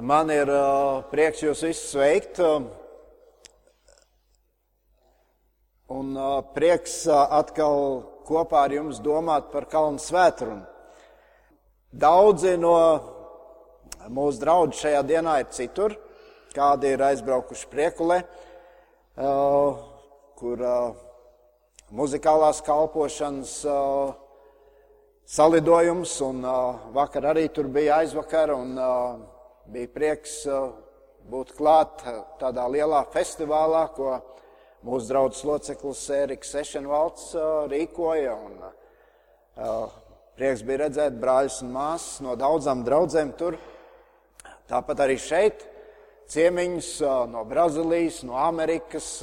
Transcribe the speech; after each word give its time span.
Man 0.00 0.30
ir 0.32 0.48
prieks 1.10 1.42
jūs 1.44 1.60
visus 1.60 1.90
sveikt. 1.92 2.38
Un 5.92 6.14
prieks 6.54 7.02
atkal 7.10 8.00
kopā 8.24 8.62
ar 8.64 8.72
jums 8.72 9.00
domāt 9.04 9.50
par 9.52 9.66
Kalnu 9.68 10.00
svētkrunu. 10.00 10.62
Daudzi 11.92 12.54
no 12.56 12.72
mūsu 14.08 14.40
draugiem 14.40 14.72
šajā 14.78 15.02
dienā 15.10 15.34
ir 15.42 15.50
citur. 15.52 15.96
Kādi 16.54 16.94
ir 16.94 17.04
aizbraukuši 17.04 17.68
priekulē, 17.70 18.22
kur 20.40 20.62
muzikālās 21.92 22.62
kalpošanas 22.64 23.52
salidojums, 25.28 26.16
un 26.24 26.40
vakar 26.96 27.28
arī 27.34 27.44
tur 27.52 27.68
bija 27.68 28.00
aizvakar. 28.00 28.54
Un, 28.56 28.74
bija 29.70 29.90
prieks 29.94 30.40
uh, 30.50 30.72
būt 31.30 31.52
klāt 31.54 32.02
uh, 32.02 32.24
tādā 32.40 32.64
lielā 32.72 33.04
festivālā, 33.14 33.84
ko 33.94 34.16
mūsu 34.86 35.10
draugs 35.12 35.42
loceklis 35.46 36.02
Ēriks 36.16 36.50
Sešenvalds 36.56 37.28
uh, 37.36 37.66
rīkoja. 37.70 38.34
Un, 38.34 38.62
prieks 40.38 40.62
bija 40.64 40.86
redzēt 40.86 41.18
brāļus 41.20 41.58
un 41.66 41.74
māsas 41.74 42.22
no 42.24 42.32
daudzām 42.38 42.82
draudzēm 42.86 43.34
tur. 43.36 43.58
Tāpat 44.70 45.02
arī 45.04 45.18
šeit 45.20 45.66
ciemiņus 46.30 46.90
no 47.28 47.42
Brazīlijas, 47.50 48.22
no 48.24 48.38
Amerikas. 48.40 49.18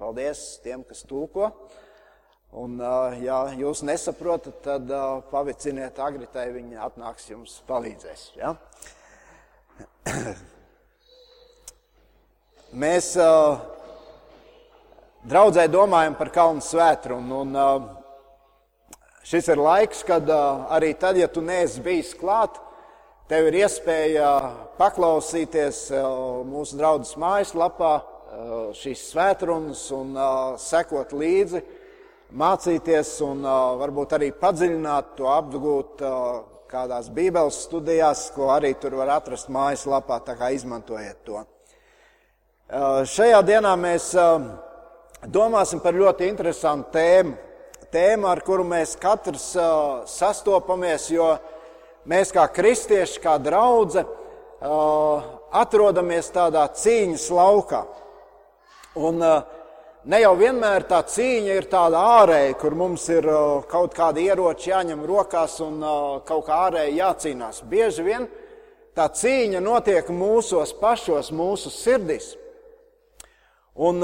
Paldies 0.00 0.40
tiem, 0.64 0.82
kas 0.88 1.04
tulko. 1.06 1.52
Un, 2.58 2.80
ja 3.22 3.38
jūs 3.54 3.84
nesaprotat, 3.86 4.58
tad 4.64 4.90
paviciniet 5.30 6.00
agritai, 6.02 6.48
viņa 6.56 6.82
atnāks 6.88 7.30
jums 7.30 7.60
palīdzēs. 7.68 8.30
Ja? 8.40 8.56
Mēs 12.82 13.16
uh, 13.20 13.56
draudzē 15.26 15.66
domājam 15.72 16.14
par 16.18 16.30
Kalnu 16.34 16.62
svētrumu. 16.64 17.42
Un, 17.44 17.54
uh, 17.56 17.82
šis 19.26 19.48
ir 19.54 19.58
laiks, 19.62 20.02
kad 20.06 20.28
uh, 20.30 20.66
arī 20.76 20.92
tad, 20.98 21.16
ja 21.20 21.28
tu 21.28 21.40
neesi 21.44 21.80
bijis 21.84 22.14
klāt, 22.18 22.58
tev 23.30 23.48
ir 23.48 23.54
iespēja 23.64 24.30
paklausīties 24.78 25.90
mūsu 26.46 26.76
draudzes 26.78 27.16
mājaslapā 27.18 27.94
šīs 28.76 29.00
svētrunas 29.10 29.80
un 29.96 30.12
sekot 30.60 31.10
līdzi, 31.16 31.62
mācīties 32.38 33.10
un 33.26 33.42
varbūt 33.80 34.12
arī 34.18 34.28
padziļināt 34.36 35.16
to 35.18 35.26
apgūt. 35.32 36.04
Kādās 36.66 37.06
Bībeles 37.14 37.60
studijās, 37.62 38.24
ko 38.34 38.48
arī 38.50 38.72
tur 38.74 38.96
var 38.98 39.12
atrast 39.20 39.46
mājaslapā, 39.54 40.16
tā 40.26 40.34
kā 40.34 40.48
izmantojiet 40.50 41.20
to. 41.22 41.44
Šajā 43.06 43.38
dienā 43.46 43.76
mēs 43.78 44.08
domāsim 45.30 45.78
par 45.84 45.94
ļoti 45.94 46.26
interesantu 46.26 46.90
tēmu. 46.96 47.36
Tēmu, 47.94 48.26
ar 48.26 48.42
kuru 48.42 48.64
mēs 48.66 48.96
katrs 48.98 49.52
sastopamies, 50.10 51.06
jo 51.14 51.28
mēs 52.10 52.34
kā 52.34 52.48
kristieši, 52.50 53.22
kā 53.22 53.36
draugi, 53.38 54.02
atrodamies 55.62 56.32
tādā 56.34 56.66
cīņas 56.74 57.28
laukā. 57.30 57.84
Un 58.96 59.22
uh, 59.22 59.55
ne 60.06 60.20
jau 60.22 60.32
vienmēr 60.38 60.86
tā 60.86 61.00
cīņa 61.10 61.54
ir 61.58 61.66
tāda 61.70 62.00
ārēja, 62.20 62.54
kur 62.60 62.76
mums 62.78 63.08
ir 63.10 63.26
kaut 63.70 63.94
kādi 63.96 64.28
ieroči 64.30 64.70
jāņem 64.70 65.02
rokās 65.06 65.58
un 65.64 65.80
kaut 66.26 66.46
kā 66.46 66.60
ārēji 66.68 66.98
jācīnās. 67.00 67.62
Bieži 67.66 68.06
vien 68.06 68.28
tā 68.96 69.08
cīņa 69.10 69.62
notiek 69.64 70.08
mūsos 70.14 70.74
pašos, 70.80 71.32
mūsu 71.34 71.72
sirdīs. 71.74 72.34
Un 73.76 74.00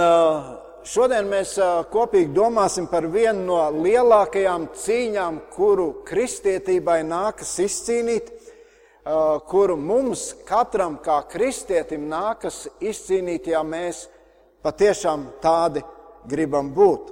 šodien 0.84 1.30
mēs 1.30 1.55
kopīgi 1.92 2.34
domāsim 2.34 2.89
par 2.91 3.06
vienu 3.06 3.46
no 3.46 3.61
lielākajām 3.79 4.73
cīņām, 4.83 5.39
kuru 5.55 6.02
kristietībai 6.08 7.01
nākas 7.07 7.55
izcīnīt, 7.62 8.33
kuru 9.48 9.79
mums 9.79 10.33
katram 10.46 10.98
kā 11.02 11.23
kristietim 11.30 12.05
nākas 12.11 12.67
izcīnīt, 12.83 13.48
ja 13.55 13.62
mēs 13.67 14.08
patiešām 14.62 15.24
tādi 15.42 15.83
gribam 16.29 16.71
būt. 16.75 17.11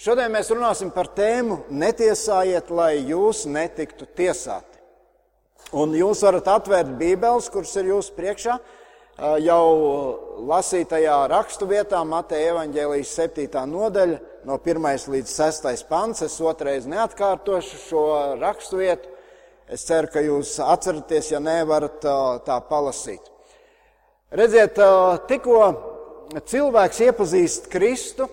Šodien 0.00 0.32
mēs 0.34 0.50
runāsim 0.50 0.90
par 0.92 1.08
tēmu 1.14 1.62
Netiesājiet, 1.70 2.70
lai 2.74 2.98
jūs 3.06 3.44
netiktu 3.46 4.08
tiesāti. 4.18 4.80
Un 5.74 5.94
jūs 5.96 6.22
varat 6.26 6.48
atvērt 6.50 6.96
Bībeles, 6.98 7.48
kuras 7.50 7.72
ir 7.80 7.88
jūsu 7.92 8.12
priekšā, 8.14 8.58
jau 9.42 9.64
lasītajā 10.50 11.16
rakstu 11.30 11.66
vietā, 11.70 12.02
Mateja 12.06 12.52
evaņģēlijas 12.52 13.14
7. 13.16 13.64
nodaļa, 13.70 14.18
no 14.44 14.58
1 14.58 15.08
līdz 15.14 15.30
6. 15.30 15.86
pants. 15.88 16.22
Es 16.26 16.36
otrais 16.42 16.86
neatkārtošu 16.90 17.80
šo 17.86 18.04
rakstu 18.42 18.82
vietu. 18.82 19.10
Es 19.70 19.86
ceru, 19.88 20.10
ka 20.12 20.20
jūs 20.20 20.58
atceraties, 20.60 21.30
ja 21.32 21.40
nevarat 21.40 22.02
tā 22.44 22.58
palasīt. 22.68 23.30
Redziet, 24.34 24.76
tikko 25.30 25.93
cilvēks 26.46 27.02
iepazīst 27.08 27.68
Kristu, 27.72 28.28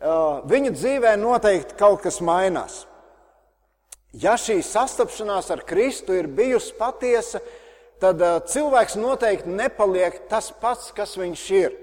viņa 0.00 0.70
dzīvē 0.76 1.16
noteikti 1.20 1.76
kaut 1.78 2.00
kas 2.04 2.20
mainās. 2.24 2.84
Ja 4.16 4.34
šī 4.40 4.58
sastapšanās 4.66 5.52
ar 5.54 5.62
Kristu 5.66 6.16
ir 6.16 6.26
bijusi 6.26 6.72
patiesa, 6.78 7.42
tad 8.02 8.22
cilvēks 8.50 8.96
noteikti 8.98 9.52
nepaliek 9.54 10.16
tas 10.30 10.48
pats, 10.50 10.90
kas 10.96 11.14
viņš 11.20 11.44
ir. 11.58 11.76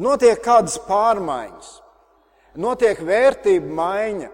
Notiek 0.00 0.40
kādas 0.44 0.76
pārmaiņas, 0.86 1.68
notiek 2.60 2.98
vērtība 3.00 3.76
maiņa, 3.76 4.30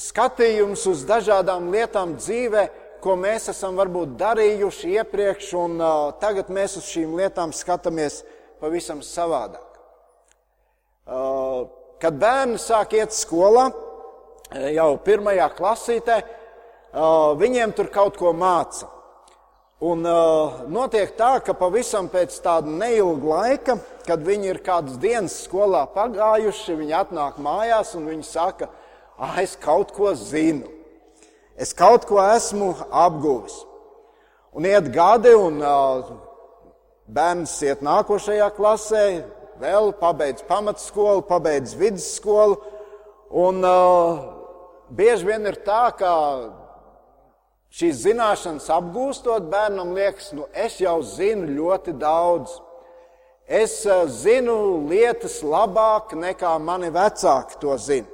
skatījums 0.00 0.86
uz 0.90 1.02
dažādām 1.08 1.68
lietām 1.72 2.16
dzīvē, 2.18 2.64
ko 3.02 3.16
mēs 3.18 3.48
esam 3.50 3.74
varbūt 3.78 4.14
darījuši 4.20 4.94
iepriekš, 5.00 5.50
un 5.58 5.82
tagad 6.22 6.50
mēs 6.54 6.78
uz 6.78 6.86
šīm 6.86 7.16
lietām 7.18 7.50
skatāmies 7.54 8.22
pavisam 8.62 9.02
savādāk. 9.02 9.68
Kad 12.02 12.18
bērni 12.18 12.60
sāk 12.62 12.94
iet 12.94 13.14
skolā, 13.14 13.68
jau 14.74 14.88
pirmajā 15.02 15.48
klasītē, 15.56 16.18
viņiem 17.42 17.74
tur 17.76 17.90
kaut 17.92 18.18
ko 18.20 18.32
māca. 18.36 18.88
Un 19.82 20.04
notiek 20.70 21.10
tā, 21.18 21.32
ka 21.42 21.56
pavisam 21.58 22.06
pēc 22.10 22.36
tāda 22.44 22.70
neilga 22.70 23.32
laika, 23.32 23.78
kad 24.06 24.22
viņi 24.22 24.52
ir 24.52 24.60
kādas 24.62 24.98
dienas 25.02 25.40
skolā 25.42 25.82
pagājuši, 25.90 26.76
viņi 26.78 26.94
atnāk 27.00 27.40
mājās 27.42 27.96
un 27.98 28.06
viņi 28.12 28.28
saka, 28.28 28.70
ah, 29.18 29.34
es 29.42 29.56
kaut 29.58 29.90
ko 29.96 30.12
zinu, 30.14 30.70
es 31.58 31.74
kaut 31.74 32.06
ko 32.06 32.22
esmu 32.22 32.76
apguvis. 32.90 33.56
Un 34.54 34.68
iet 34.70 34.92
gadi, 34.94 35.34
un 35.34 35.58
Bērns 37.10 37.56
iet 37.66 37.80
nākošajā 37.82 38.46
klasē, 38.54 39.06
vēl 39.58 39.90
pabeidz 39.98 40.44
pamatskolu, 40.46 41.24
pabeidz 41.26 41.74
vidusskolu. 41.78 42.60
Un 43.32 43.64
uh, 43.64 44.20
bieži 44.92 45.26
vien 45.26 45.48
ir 45.48 45.58
tā, 45.66 45.88
ka 45.98 46.12
šīs 47.74 48.04
zināšanas 48.04 48.68
apgūstot, 48.70 49.48
bērnam 49.50 49.94
liekas, 49.96 50.30
nu 50.36 50.46
es 50.52 50.78
jau 50.82 51.00
zinu 51.02 51.48
ļoti 51.50 51.96
daudz. 51.98 52.54
Es 53.48 53.80
uh, 53.88 54.04
zinu 54.06 54.86
lietas 54.86 55.40
labāk 55.42 56.14
nekā 56.14 56.54
mani 56.62 56.92
vecāki 56.94 57.58
to 57.60 57.74
zina. 57.82 58.06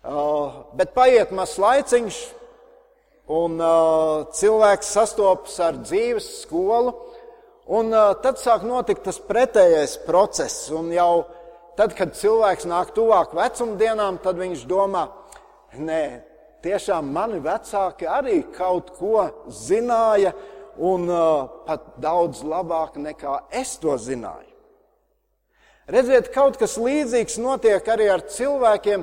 Uh, 0.00 0.64
bet 0.74 0.96
paiet 0.96 1.30
mazs 1.36 1.60
laiciņš, 1.60 2.18
un 3.30 3.60
uh, 3.62 4.26
cilvēks 4.34 4.94
sastopas 4.96 5.60
ar 5.62 5.78
dzīves 5.84 6.26
skolu. 6.42 6.96
Un 7.70 7.92
tad 7.94 8.40
sāk 8.42 8.64
notikt 8.66 9.04
tas 9.06 9.20
pretējais 9.22 10.00
process. 10.02 10.64
Un 10.74 10.88
jau 10.90 11.22
tad, 11.78 11.94
kad 11.94 12.16
cilvēks 12.18 12.66
nāk 12.66 12.90
tuvāk 12.96 13.36
vecumdienām, 13.36 14.18
tad 14.24 14.40
viņš 14.40 14.64
domā, 14.66 15.04
nē, 15.78 16.02
tiešām 16.64 17.12
mani 17.14 17.38
vecāki 17.44 18.08
arī 18.10 18.40
kaut 18.56 18.90
ko 18.98 19.28
zināja, 19.54 20.34
un 20.80 21.06
uh, 21.12 21.46
pat 21.66 21.94
daudz 22.00 22.42
labāk 22.46 22.96
nekā 22.98 23.36
es 23.54 23.76
to 23.82 23.94
zināju. 24.00 24.48
Redziet, 25.90 26.30
kaut 26.34 26.58
kas 26.58 26.76
līdzīgs 26.78 27.38
notiek 27.42 27.86
arī 27.90 28.06
ar 28.12 28.22
cilvēkiem, 28.30 29.02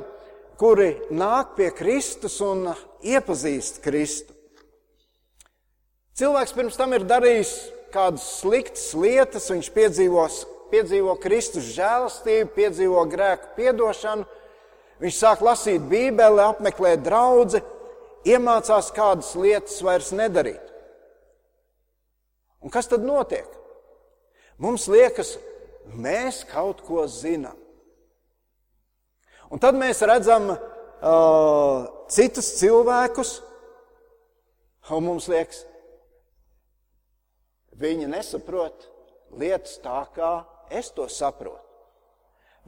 kuri 0.58 0.90
nāk 1.14 1.56
pie 1.58 1.70
Kristus 1.76 2.40
un 2.44 2.70
iepazīst 3.04 3.82
Kristu. 3.84 4.34
Cilvēks 6.18 6.56
pirms 6.56 6.80
tam 6.80 6.96
ir 6.98 7.06
darījis 7.06 7.52
kādas 7.94 8.26
sliktas 8.42 8.92
lietas, 8.98 9.50
viņš 9.52 9.70
piedzīvos, 9.76 10.42
piedzīvo 10.72 11.16
Kristus 11.22 11.72
žēlastību, 11.76 12.52
piedzīvo 12.56 13.04
grēku 13.12 13.54
piedošanu, 13.58 14.26
viņš 15.04 15.20
sāk 15.20 15.44
lasīt 15.46 15.86
Bībeli, 15.90 16.44
apmeklēt 16.44 17.04
draugu, 17.06 17.62
iemācās 18.28 18.92
kādas 18.96 19.34
lietas 19.40 19.78
vairs 19.86 20.12
nedarīt. 20.16 20.64
Un 22.64 22.74
kas 22.74 22.90
tad 22.90 23.06
notiek? 23.06 23.48
Mums 24.58 24.88
liekas, 24.90 25.36
mēs 25.94 26.42
kaut 26.50 26.82
ko 26.86 27.06
zinām. 27.08 27.56
Un 29.54 29.62
tad 29.64 29.78
mēs 29.80 30.02
redzam 30.04 30.50
uh, 30.52 31.86
citus 32.12 32.50
cilvēkus, 32.58 33.38
un 34.92 35.06
mums 35.06 35.30
liekas, 35.32 35.62
viņi 37.80 38.10
nesaprot 38.12 38.88
lietas 39.38 39.78
tā, 39.84 40.02
kā 40.16 40.32
es 40.74 40.90
to 40.96 41.08
saprotu. 41.12 41.64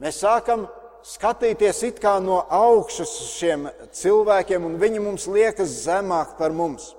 Mēs 0.00 0.22
sākam 0.22 0.64
skatīties 1.04 1.82
it 1.88 2.00
kā 2.00 2.16
no 2.22 2.40
augšas 2.44 3.10
uz 3.24 3.34
šiem 3.36 3.68
cilvēkiem, 3.96 4.64
un 4.64 4.78
viņi 4.80 5.02
mums 5.04 5.26
liekas 5.28 5.82
zemāk 5.84 6.36
par 6.38 6.54
mums. 6.56 6.94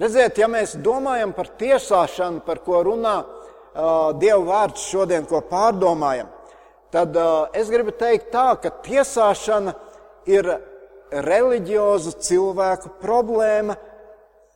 Redziet, 0.00 0.38
ja 0.38 0.46
mēs 0.48 0.76
domājam 0.80 1.32
par 1.36 1.50
tiesāšanu, 1.60 2.44
par 2.46 2.62
ko 2.64 2.80
runā 2.86 3.16
uh, 3.20 4.12
Dieva 4.18 4.40
vārds 4.46 4.86
šodien, 4.88 5.26
ko 5.28 5.42
pārdomājam, 5.50 6.30
tad 6.94 7.16
uh, 7.18 7.50
es 7.54 7.70
gribu 7.72 7.92
teikt 7.98 8.30
tā, 8.32 8.52
ka 8.62 8.70
tiesāšana 8.86 9.74
ir 10.30 10.46
reliģiozu 11.10 12.14
cilvēku 12.22 12.94
problēma, 13.02 13.74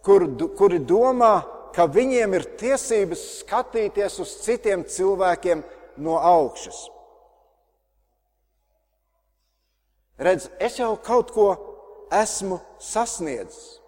kur, 0.07 0.29
kuri 0.57 0.79
domā, 0.79 1.35
ka 1.75 1.87
viņiem 1.91 2.37
ir 2.39 2.49
tiesības 2.59 3.23
skatīties 3.43 4.19
uz 4.23 4.35
citiem 4.45 4.85
cilvēkiem 4.87 5.63
no 6.05 6.19
augšas. 6.19 6.85
Redz, 10.19 10.47
es 10.63 10.79
jau 10.79 10.95
kaut 11.03 11.33
ko 11.35 11.49
esmu 12.15 12.61
sasniedzis. 12.79 13.81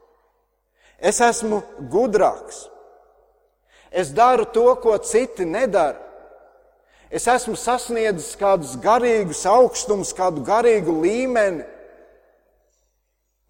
Es 0.98 1.20
esmu 1.20 1.60
gudrāks. 1.92 2.64
Es 3.92 4.10
daru 4.10 4.48
to, 4.50 4.66
ko 4.82 4.96
citi 4.98 5.46
nedara. 5.46 6.00
Es 7.10 7.28
esmu 7.30 7.54
sasniedzis 7.54 8.34
kādus 8.40 8.74
garīgus 8.82 9.44
augstumus, 9.46 10.10
kādu 10.16 10.42
garīgu 10.44 10.90
līmeni. 11.04 11.62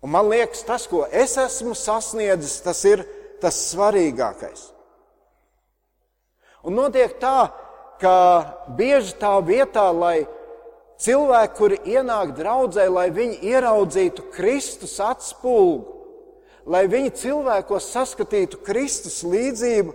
Un 0.05 0.13
man 0.13 0.29
liekas, 0.29 0.61
tas, 0.67 0.85
ko 0.87 1.07
es 1.09 1.39
esmu 1.41 1.73
sasniedzis, 1.75 2.61
tas 2.63 2.83
ir 2.85 3.07
tas 3.43 3.59
svarīgākais. 3.73 4.71
Un 6.67 6.75
notiek 6.75 7.15
tā, 7.23 7.51
ka 8.01 8.17
bieži 8.77 9.15
tā 9.21 9.37
vietā, 9.47 9.87
lai 9.95 10.27
cilvēki, 11.03 11.55
kuri 11.59 11.79
ienāk 11.97 12.35
draudzē, 12.39 12.89
lai 12.91 13.11
viņi 13.15 13.39
ieraudzītu 13.53 14.27
Kristus 14.35 14.97
atspulgu, 15.03 15.95
lai 16.67 16.87
viņi 16.91 17.15
cilvēkos 17.21 17.93
saskatītu 17.95 18.59
Kristus 18.67 19.21
līdzību, 19.23 19.95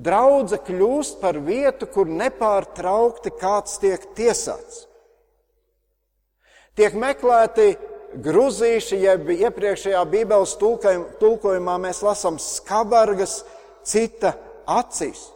draudze 0.00 0.60
kļūst 0.62 1.18
par 1.20 1.40
vietu, 1.44 1.88
kur 1.90 2.08
nepārtraukti 2.08 3.32
kāds 3.40 3.80
tiek 3.82 4.04
tiesāts. 4.16 4.86
Tiek 6.78 6.94
meklēti 6.94 7.74
gruzīši, 8.24 9.02
jeb 9.04 9.28
iepriekšējā 9.34 10.04
Bībeles 10.10 10.56
tulkojumā 10.60 11.76
mēs 11.82 12.02
lasām 12.06 12.38
skabargas 12.42 13.42
cita 13.86 14.34
acīs 14.66 15.28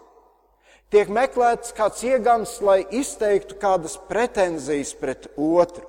tiek 0.95 1.11
meklēts 1.11 1.75
kāds 1.75 2.05
iegans, 2.07 2.61
lai 2.63 2.85
izteiktu 2.95 3.59
kādas 3.59 3.97
pretenzijas 4.09 4.95
pret 4.95 5.27
otru. 5.35 5.89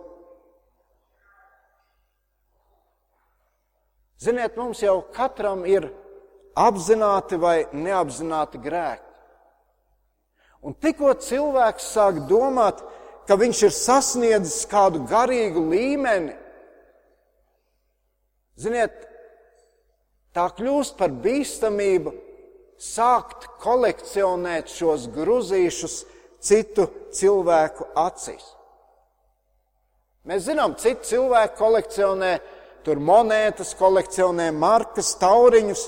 Ziniet, 4.17 4.55
mums 4.57 4.81
jau 4.81 5.03
katram 5.13 5.65
ir 5.69 5.91
apzināti 6.57 7.37
vai 7.37 7.67
neapzināti 7.75 8.61
grēki. 8.63 9.03
Un 10.65 10.73
tikko 10.81 11.11
cilvēks 11.21 11.91
sāk 11.93 12.23
domāt, 12.25 12.79
ka 13.29 13.37
viņš 13.37 13.61
ir 13.67 13.75
sasniedzis 13.75 14.63
kādu 14.71 15.03
garīgu 15.05 15.61
līmeni, 15.69 16.33
ziniet, 18.59 18.93
tā 20.35 20.47
kļūst 20.57 20.97
par 20.99 21.13
bīstamību 21.23 22.13
sākt 22.81 23.47
kolekcionēt 23.63 24.71
šos 24.71 25.07
gruzīšus 25.15 26.01
citu 26.43 26.87
cilvēku 27.15 27.87
acīs. 27.97 28.45
Mēs 30.25 30.47
zinām, 30.47 30.73
citi 30.81 31.11
cilvēki 31.11 31.57
kolekcionē 31.59 32.31
tur 32.85 33.01
monētas, 33.01 33.75
kolekcionē 33.77 34.49
markas, 34.53 35.13
tauriņus, 35.21 35.83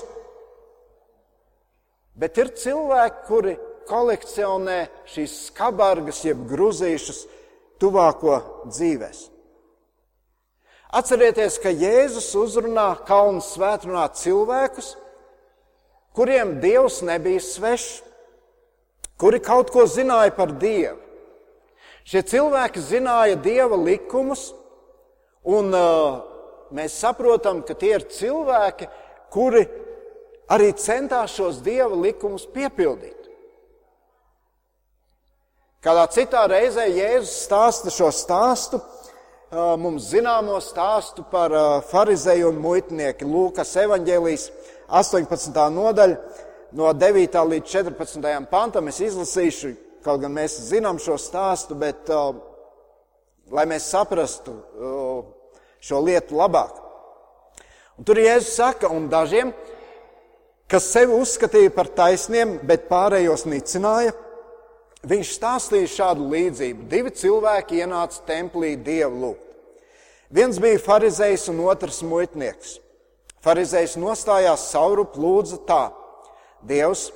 bet 2.18 2.38
ir 2.38 2.52
cilvēki, 2.58 3.24
kuri 3.26 3.56
kolekcionē 3.88 4.78
šīs 5.08 5.34
skabargas, 5.48 6.22
jeb 6.26 6.44
gruzīšus 6.50 7.24
tuvāko 7.82 8.38
dzīvēs. 8.70 9.26
Atcerieties, 10.88 11.58
ka 11.60 11.68
Jēzus 11.68 12.30
uzrunā 12.38 12.94
kalnu 13.04 13.42
svētrunā 13.44 14.06
cilvēkus, 14.16 14.94
kuriem 16.16 16.56
Dievs 16.62 17.02
nebija 17.04 17.42
svešs, 17.44 17.98
kuri 19.20 19.42
kaut 19.44 19.68
ko 19.74 19.84
zināja 19.84 20.32
par 20.32 20.54
Dievu. 20.56 20.96
Šie 22.08 22.22
cilvēki 22.24 22.80
zināja 22.80 23.36
Dieva 23.36 23.76
likumus, 23.76 24.46
un 25.44 25.74
uh, 25.76 26.22
mēs 26.72 26.96
saprotam, 27.02 27.60
ka 27.68 27.76
tie 27.76 27.98
ir 27.98 28.08
cilvēki, 28.08 28.88
kuri 29.28 29.66
arī 30.48 30.72
centās 30.80 31.36
šos 31.36 31.60
Dieva 31.60 31.92
likumus 31.92 32.46
piepildīt. 32.48 33.28
Kādā 35.84 36.08
citā 36.16 36.46
reizē 36.48 36.88
Jēzus 36.88 37.44
stāsta 37.44 37.92
šo 37.92 38.08
stāstu, 38.08 38.80
mums 39.50 40.10
zināmo 40.12 40.58
stāstu 40.60 41.24
par 41.30 41.52
farizeju 41.88 42.50
un 42.50 42.58
muitnieku 42.60 43.24
Lūkas 43.24 43.70
evaņģēlijas 43.80 44.50
18. 44.88 45.62
nodaļa, 45.72 46.18
no 46.76 46.92
9. 46.92 47.38
līdz 47.52 47.70
14. 47.72 48.28
pantam. 48.50 48.88
Es 48.92 49.00
izlasīšu, 49.00 49.72
kaut 50.04 50.20
gan 50.20 50.34
mēs 50.36 50.58
zinām 50.68 51.00
šo 51.00 51.16
stāstu, 51.16 51.78
bet 51.80 52.12
lai 53.48 53.64
mēs 53.64 53.88
saprastu 53.88 54.58
šo 55.80 56.04
lietu 56.04 56.36
labāk. 56.36 56.84
Un 57.98 58.04
tur 58.04 58.20
Jēzus 58.20 58.54
saka, 58.60 58.92
un 58.92 59.08
dažiem, 59.10 59.54
kas 60.68 60.92
sevi 60.92 61.16
uzskatīja 61.16 61.72
par 61.74 61.88
taisniem, 61.88 62.58
bet 62.68 62.86
pārējos 62.90 63.46
nicināja, 63.48 64.12
viņš 65.08 65.34
stāstīja 65.34 65.90
šādu 65.96 66.28
līdzību. 66.30 66.86
Divi 66.90 67.10
cilvēki 67.16 67.80
ienāca 67.82 68.22
templī 68.28 68.76
dievu 68.76 69.24
lūgt. 69.24 69.47
Viens 70.28 70.58
bija 70.60 70.80
farizējs 70.82 71.46
un 71.48 71.62
otrs 71.64 72.02
muitnieks. 72.04 72.76
Pharizējs 73.44 73.96
nostājās 73.96 74.66
saurup 74.72 75.16
lūdza 75.16 75.56
tā: 75.64 75.82
Dievs, 76.68 77.06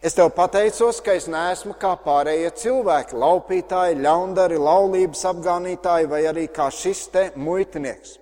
es 0.00 0.16
tev 0.16 0.30
pateicos, 0.32 1.02
ka 1.04 1.16
es 1.18 1.26
neesmu 1.28 1.74
kā 1.80 1.92
pārējie 2.00 2.52
cilvēki, 2.62 3.18
laupītāji, 3.20 4.00
ļaundari, 4.00 4.56
laulības 4.56 5.24
apgānītāji 5.34 6.08
vai 6.08 6.22
arī 6.30 6.46
kā 6.48 6.70
šis 6.72 7.08
te 7.12 7.26
muitinieks. 7.36 8.16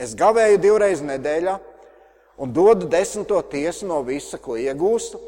Es 0.00 0.14
gavēju 0.16 0.60
divreiz 0.60 1.02
nedēļā 1.04 1.58
un 2.40 2.52
dodu 2.52 2.88
desmito 2.88 3.40
tiesu 3.52 3.88
no 3.88 4.00
visa, 4.04 4.38
ko 4.40 4.56
iegūstu. 4.60 5.20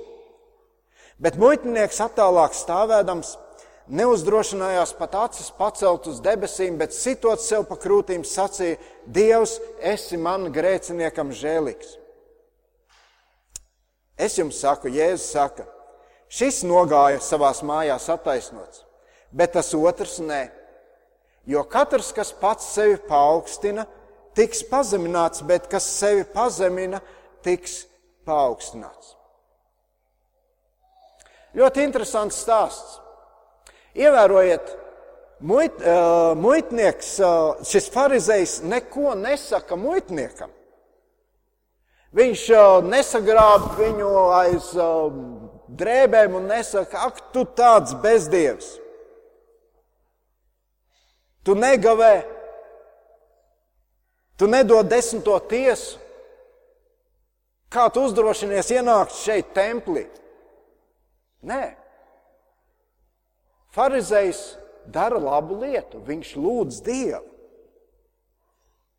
Bet 1.18 1.36
muitinieks 1.40 2.00
attālāk 2.04 2.56
stāvēdams 2.56 3.34
neuzdrošinājās 3.88 4.92
pat 4.98 5.14
acis 5.16 5.48
pacelt 5.56 6.06
uz 6.10 6.20
debesīm, 6.24 6.76
bet 6.80 6.94
sitot 6.96 7.40
sev 7.42 7.64
pa 7.68 7.78
krūtīm 7.80 8.24
sacīja: 8.26 8.78
Dievs, 9.06 9.58
esi 9.80 10.20
man 10.20 10.50
grēciniekam 10.52 11.32
žēlīgs. 11.32 11.96
Es 14.18 14.34
jums 14.38 14.58
saku, 14.58 14.90
Jēzus 14.90 15.30
saka, 15.30 15.64
šis 16.28 16.64
nogāja 16.66 17.20
savās 17.22 17.62
mājās 17.62 18.08
attaisnots, 18.10 18.82
bet 19.30 19.54
tas 19.54 19.70
otrs 19.78 20.18
nē. 20.18 20.48
Jo 21.48 21.62
katrs, 21.64 22.10
kas 22.12 22.32
pats 22.36 22.66
sevi 22.74 22.98
paaugstina, 23.08 23.86
tiks 24.36 24.64
pazemināts, 24.68 25.44
bet 25.46 25.70
kas 25.70 25.86
sevi 25.86 26.26
pazemina, 26.34 27.00
tiks 27.46 27.84
paaugstināts. 28.28 29.14
Ļoti 31.56 31.86
interesants 31.86 32.42
stāsts. 32.42 32.98
Ievērojiet, 33.96 34.72
muit, 35.40 35.78
uh, 35.80 36.34
muitnieks, 36.38 37.14
uh, 37.22 37.60
šis 37.66 37.88
farizējs 37.94 38.58
neko 38.68 39.14
nesaka 39.18 39.78
muitniekam. 39.78 40.52
Viņš 42.16 42.42
uh, 42.56 42.66
nesagrāb 42.84 43.70
viņu 43.78 44.10
aiz 44.38 44.72
uh, 44.76 45.08
drēbēm 45.68 46.36
un 46.40 46.50
nesaka, 46.52 47.06
ak, 47.08 47.22
tu 47.32 47.44
tāds 47.56 47.94
bezdievs. 48.02 48.74
Tu 51.44 51.54
negavē, 51.56 52.26
tu 54.36 54.48
nedod 54.50 54.88
desmito 54.88 55.38
tiesu, 55.48 55.96
Kā 57.68 57.90
tu 57.92 58.06
uzdrošinies 58.08 58.70
ienākt 58.72 59.12
šeit, 59.20 59.52
templī? 59.56 60.06
Nē. 61.44 61.62
Pharizējs 63.74 64.42
dara 64.88 65.18
labu 65.20 65.58
lietu, 65.62 66.00
viņš 66.04 66.36
lūdz 66.36 66.80
Dievu. 66.86 67.24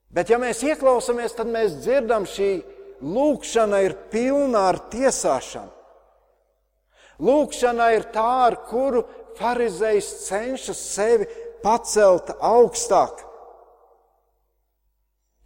Bet, 0.09 0.31
ja 0.31 0.39
mēs 0.41 0.63
ieklausāmies, 0.65 1.35
tad 1.37 1.49
mēs 1.53 1.75
dzirdam, 1.83 2.25
šī 2.25 2.49
lūkšana 3.05 3.83
ir 3.85 3.95
pilna 4.09 4.65
ar 4.71 4.79
tiesāšanu. 4.89 5.75
Lūkšana 7.19 7.89
ir 7.97 8.07
tā, 8.13 8.29
ar 8.47 8.55
kuru 8.69 9.03
farizējs 9.37 10.09
cenšas 10.25 10.81
sevi 10.95 11.27
pacelt 11.63 12.31
augstāk. 12.39 13.25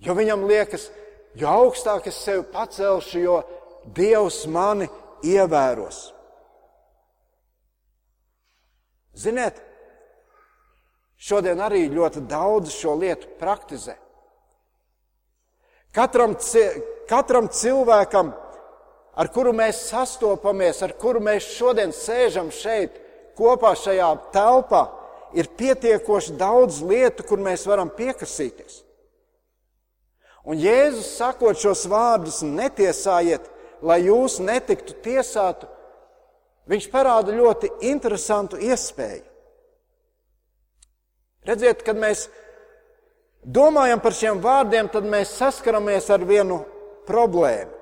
Jo 0.03 0.15
viņam 0.15 0.46
liekas, 0.48 0.89
jo 1.39 1.50
augstāk 1.50 2.08
es 2.12 2.20
sevi 2.24 2.46
pacelšu, 2.53 3.20
jo 3.24 3.42
Dievs 3.84 4.46
mani 4.48 4.88
ievēros. 5.27 6.13
Ziniet, 9.13 9.60
šodien 11.22 11.62
arī 11.62 11.86
ļoti 11.93 12.24
daudz 12.29 12.74
šo 12.74 12.96
lietu 12.98 13.29
praktizē. 13.39 13.96
Katram, 15.93 16.34
katram 17.10 17.48
cilvēkam, 17.53 18.32
ar 19.13 19.29
kuru 19.29 19.53
mēs 19.53 19.84
sastopamies, 19.91 20.82
ar 20.82 20.96
kuru 20.98 21.22
mēs 21.22 21.51
šodien 21.53 21.93
sēžam 21.93 22.50
šeit, 22.50 22.98
kopā 23.38 23.75
šajā 23.77 24.10
telpā, 24.34 24.88
ir 25.38 25.50
pietiekoši 25.58 26.34
daudz 26.38 26.82
lietu, 26.86 27.25
kur 27.29 27.41
mēs 27.41 27.67
varam 27.70 27.93
piekasīties. 27.93 28.82
Un 30.43 30.60
Jēzus 30.60 31.13
sakot 31.17 31.58
šos 31.62 31.86
vārdus, 31.88 32.41
netiesājiet, 32.43 33.46
lai 33.86 34.01
jūs 34.08 34.39
netiktu 34.43 34.98
tiesāti, 35.05 35.70
viņš 36.70 36.89
parāda 36.91 37.36
ļoti 37.36 37.70
interesantu 37.89 38.60
iespēju. 38.62 39.24
Redziet, 41.43 41.84
kad 41.84 42.00
mēs 42.00 42.27
domājam 43.43 44.00
par 44.00 44.15
šiem 44.15 44.39
vārdiem, 44.43 44.88
tad 44.91 45.03
mēs 45.03 45.36
saskaramies 45.41 46.08
ar 46.13 46.24
vienu 46.24 46.62
problēmu. 47.08 47.82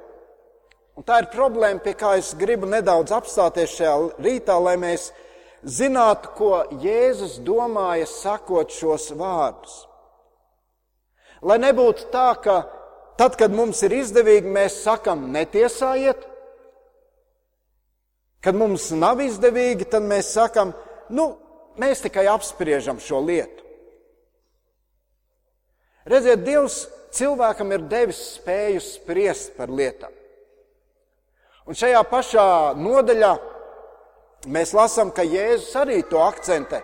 Un 0.97 1.05
tā 1.07 1.21
ir 1.21 1.29
problēma, 1.33 1.79
pie 1.83 1.93
kā 1.97 2.15
es 2.19 2.33
gribu 2.37 2.67
nedaudz 2.69 3.13
apstāties 3.15 3.77
šajā 3.77 3.93
rītā, 4.21 4.57
lai 4.59 4.75
mēs 4.81 5.11
zinātu, 5.63 6.33
ko 6.35 6.51
Jēzus 6.81 7.37
domāja 7.45 8.09
sakot 8.09 8.73
šos 8.75 9.11
vārdus. 9.17 9.85
Lai 11.41 11.57
nebūtu 11.61 12.09
tā, 12.13 12.27
ka 12.41 12.57
tad, 13.17 13.37
kad 13.39 13.53
mums 13.53 13.81
ir 13.85 13.95
izdevīgi, 14.01 14.49
mēs 14.51 14.81
sakam, 14.83 15.29
netiesājiet, 15.33 16.27
kad 18.41 18.57
mums 18.57 18.89
nav 18.97 19.21
izdevīgi, 19.21 19.87
tad 19.89 20.05
mēs 20.05 20.33
sakam, 20.35 20.73
nu, 21.13 21.35
mēs 21.79 22.01
tikai 22.05 22.25
apspriežam 22.31 22.99
šo 23.01 23.21
lietu. 23.23 23.61
Redziet, 26.09 26.41
Dievs 26.41 26.87
cilvēkam 27.13 27.75
ir 27.75 27.85
devis 27.91 28.19
spēju 28.39 28.81
spriest 28.81 29.53
par 29.57 29.69
lietām. 29.69 30.13
Un 31.69 31.77
šajā 31.77 32.01
pašā 32.09 32.45
nodaļā 32.81 33.35
mēs 34.49 34.73
lasām, 34.73 35.11
ka 35.13 35.21
Jēzus 35.21 35.75
arī 35.77 36.01
to 36.09 36.17
akcentē. 36.23 36.81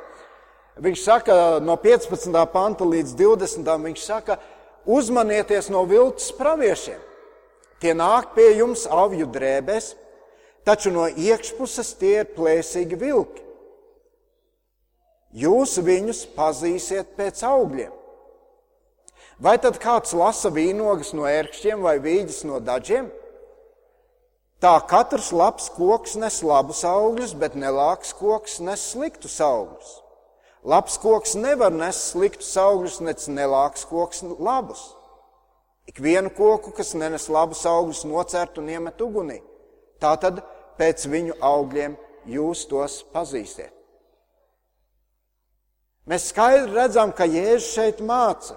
Viņš 0.77 1.01
saka 1.01 1.35
no 1.65 1.73
15. 1.81 2.29
panta 2.53 2.85
līdz 2.85 3.15
20. 3.17 3.71
viņš 3.87 4.03
saka, 4.05 4.37
uzmanieties 4.85 5.71
no 5.73 5.81
viltus 5.89 6.29
praviešiem. 6.37 6.99
Tie 7.81 7.93
nāk 7.97 8.35
pie 8.37 8.51
jums 8.59 8.85
avju 8.89 9.25
drēbēs, 9.33 9.95
taču 10.67 10.91
no 10.91 11.07
iekšpuses 11.07 11.93
tie 11.99 12.17
ir 12.21 12.33
plēsīgi 12.35 12.99
vilki. 12.99 13.43
Jūs 15.37 15.77
viņus 15.83 16.25
pazīsiet 16.35 17.15
pēc 17.17 17.43
augļiem. 17.47 17.93
Vai 19.43 19.57
tad 19.61 19.77
kāds 19.77 20.15
lasa 20.17 20.49
vīnogas 20.49 21.13
no 21.13 21.27
ērkšķiem 21.29 21.83
vai 21.85 21.99
vīģis 22.01 22.41
no 22.49 22.59
dažiem? 22.63 23.11
Tā 24.57 24.73
katrs 24.89 25.29
labs 25.29 25.67
koks 25.75 26.15
nes 26.17 26.39
labus 26.41 26.81
augļus, 26.87 27.35
bet 27.37 27.53
nelāks 27.53 28.15
koks 28.17 28.57
nes 28.65 28.81
sliktus 28.95 29.37
augļus. 29.43 29.91
Labs 30.65 30.97
koks 30.97 31.35
nevar 31.37 31.71
nest 31.71 32.09
sliktus 32.15 32.55
augļus, 32.57 32.97
nec 33.05 33.27
nelāks 33.29 33.85
koks 33.85 34.23
labus. 34.25 34.81
Ik 35.87 36.01
vienu 36.01 36.33
koku, 36.33 36.73
kas 36.73 36.95
nenes 36.97 37.29
labus 37.29 37.61
augļus, 37.69 38.01
nocērt 38.09 38.57
un 38.57 38.73
iemet 38.73 39.05
ugunī. 39.05 39.37
Tā 40.01 40.15
tad 40.17 40.41
pēc 40.77 41.07
viņu 41.09 41.39
augļiem 41.41 41.97
jūs 42.27 42.65
tos 42.69 43.01
pazīsiet. 43.13 43.73
Mēs 46.07 46.29
skaidri 46.31 46.71
redzam, 46.71 47.11
ka 47.11 47.27
Jēzus 47.27 47.73
šeit 47.73 47.99
māca. 47.99 48.55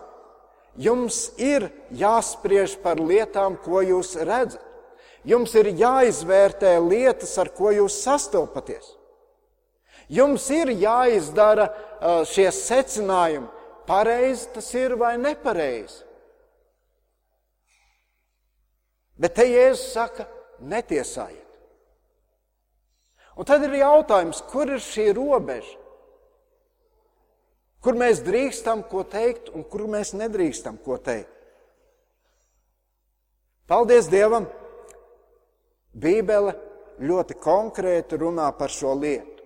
Jums 0.79 1.33
ir 1.43 1.67
jāspriež 1.91 2.77
par 2.83 3.01
lietām, 3.03 3.57
ko 3.59 3.83
jūs 3.83 4.15
redzat. 4.23 4.63
Jums 5.27 5.53
ir 5.59 5.73
jāizvērtē 5.77 6.77
lietas, 6.81 7.35
ar 7.43 7.51
ko 7.53 7.73
jūs 7.75 7.99
sastopaties. 8.05 8.95
Jums 10.11 10.47
ir 10.55 10.71
jāizdara 10.79 11.69
šie 12.31 12.49
secinājumi, 12.55 13.51
pareizi 13.87 14.49
tas 14.55 14.71
ir 14.79 14.97
vai 14.99 15.17
nepareizi. 15.21 16.07
Bet 19.21 19.37
te 19.37 19.45
Jēzus 19.51 19.91
saka, 19.93 20.25
netiesājiet. 20.63 21.50
Un 23.41 23.49
tad 23.49 23.63
ir 23.65 23.79
jautājums, 23.81 24.43
kur 24.53 24.69
ir 24.69 24.83
šī 24.85 25.07
robeža? 25.17 25.79
Kur 27.81 27.97
mēs 27.97 28.21
drīkstam 28.21 28.83
ko 28.91 29.01
teikt 29.09 29.49
un 29.57 29.65
kur 29.65 29.87
mēs 29.89 30.13
nedrīkstam 30.13 30.77
ko 30.85 30.99
teikt. 31.01 31.33
Paldies 33.71 34.11
Dievam! 34.13 34.45
Bībele 35.97 36.53
ļoti 37.01 37.39
konkrēti 37.41 38.21
runā 38.21 38.51
par 38.59 38.69
šo 38.69 38.93
lietu. 39.01 39.41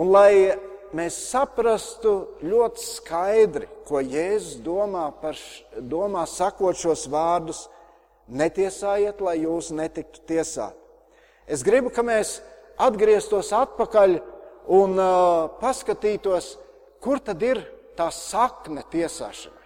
Un 0.00 0.08
lai 0.08 0.56
mēs 0.96 1.20
saprastu 1.28 2.14
ļoti 2.40 2.80
skaidri, 2.80 3.68
ko 3.84 4.00
Jēzus 4.00 4.62
domā, 4.64 5.10
par, 5.20 5.36
domā 5.76 6.24
sakot 6.24 6.80
šos 6.80 7.04
vārdus, 7.12 7.66
netiesājiet, 8.32 9.20
lai 9.20 9.42
jūs 9.42 9.68
netiktu 9.76 10.24
tiesāti. 10.32 10.81
Es 11.46 11.64
gribu, 11.66 11.90
ka 11.90 12.04
mēs 12.06 12.40
atgrieztos 12.80 13.50
atpakaļ 13.56 14.18
un 14.72 14.94
uh, 14.98 15.48
paskatītos, 15.60 16.56
kur 17.02 17.20
tad 17.22 17.42
ir 17.42 17.62
tā 17.98 18.08
sakne 18.14 18.84
tiesāšanai. 18.92 19.58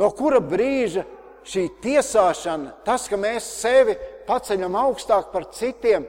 No 0.00 0.08
kura 0.16 0.40
brīža 0.40 1.04
šī 1.44 1.66
tiesāšana, 1.84 2.78
tas, 2.86 3.08
ka 3.10 3.18
mēs 3.20 3.44
sevi 3.60 3.96
paceļam 4.28 4.76
augstāk 4.78 5.28
par 5.34 5.50
citiem, 5.52 6.06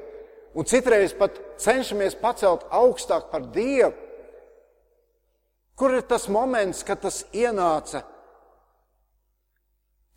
un 0.56 0.70
citreiz 0.70 1.16
pat 1.18 1.40
cenšamies 1.60 2.16
pacelt 2.22 2.64
augstāk 2.72 3.28
par 3.32 3.50
Dievu, 3.52 3.92
kur 5.76 5.98
ir 5.98 6.06
tas 6.08 6.30
moments, 6.32 6.84
kad 6.86 7.02
tas 7.04 7.24
ienāca 7.34 8.06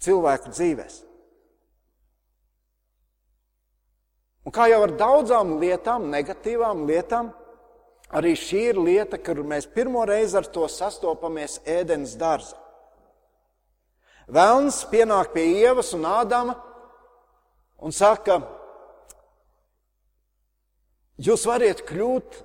cilvēku 0.04 0.52
dzīvēm? 0.52 1.05
Un 4.46 4.54
kā 4.54 4.68
jau 4.70 4.78
ar 4.84 4.92
daudzām 4.94 5.56
lietām, 5.58 6.06
negatīvām 6.12 6.84
lietām, 6.86 7.32
arī 8.14 8.36
šī 8.38 8.60
ir 8.70 8.78
lieta, 8.78 9.18
kur 9.18 9.42
mēs 9.42 9.66
pirmo 9.66 10.04
reizi 10.06 10.38
ar 10.38 10.46
to 10.46 10.68
sastopamies 10.70 11.58
ēdienas 11.66 12.14
dārzā. 12.20 12.54
Vēlns 14.30 14.84
pienāk 14.90 15.32
pie 15.34 15.44
ievas 15.62 15.92
un 15.94 16.06
ādama 16.06 16.56
un 17.82 17.94
saka, 17.94 18.40
jūs 21.18 21.46
varat 21.46 21.82
kļūt 21.86 22.40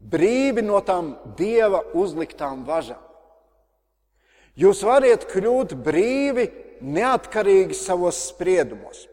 brīvi 0.00 0.64
no 0.64 0.80
tām 0.84 1.14
dieva 1.40 1.82
uzliktām 1.96 2.64
važām. 2.68 3.00
Jūs 4.56 4.80
varat 4.84 5.26
kļūt 5.28 5.74
brīvi, 5.84 6.48
neatkarīgi 6.80 7.76
savos 7.76 8.22
spriedumos. 8.30 9.04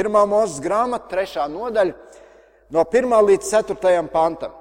Pirmā 0.00 0.22
mūzes 0.24 0.62
grāmata, 0.64 1.10
trešā 1.10 1.44
nodaļa, 1.52 1.92
no 2.72 2.84
1 2.88 3.10
līdz 3.26 3.48
4 3.52 3.98
pantam. 4.08 4.54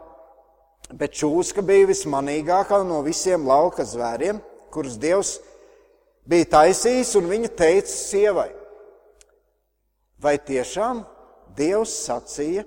Bet 0.91 1.13
čūska 1.15 1.63
bija 1.63 1.88
vismanīgākā 1.88 2.81
no 2.84 2.98
visiem 3.05 3.46
lauka 3.48 3.86
zvēriem, 3.88 4.41
kurus 4.74 4.98
Dievs 5.00 5.38
bija 6.27 6.50
taisījis, 6.58 7.13
un 7.15 7.29
viņa 7.31 7.51
teica 7.55 7.93
sievai: 7.93 8.50
Vai 10.19 10.36
tiešām 10.43 11.05
Dievs 11.55 11.93
sacīja, 12.10 12.65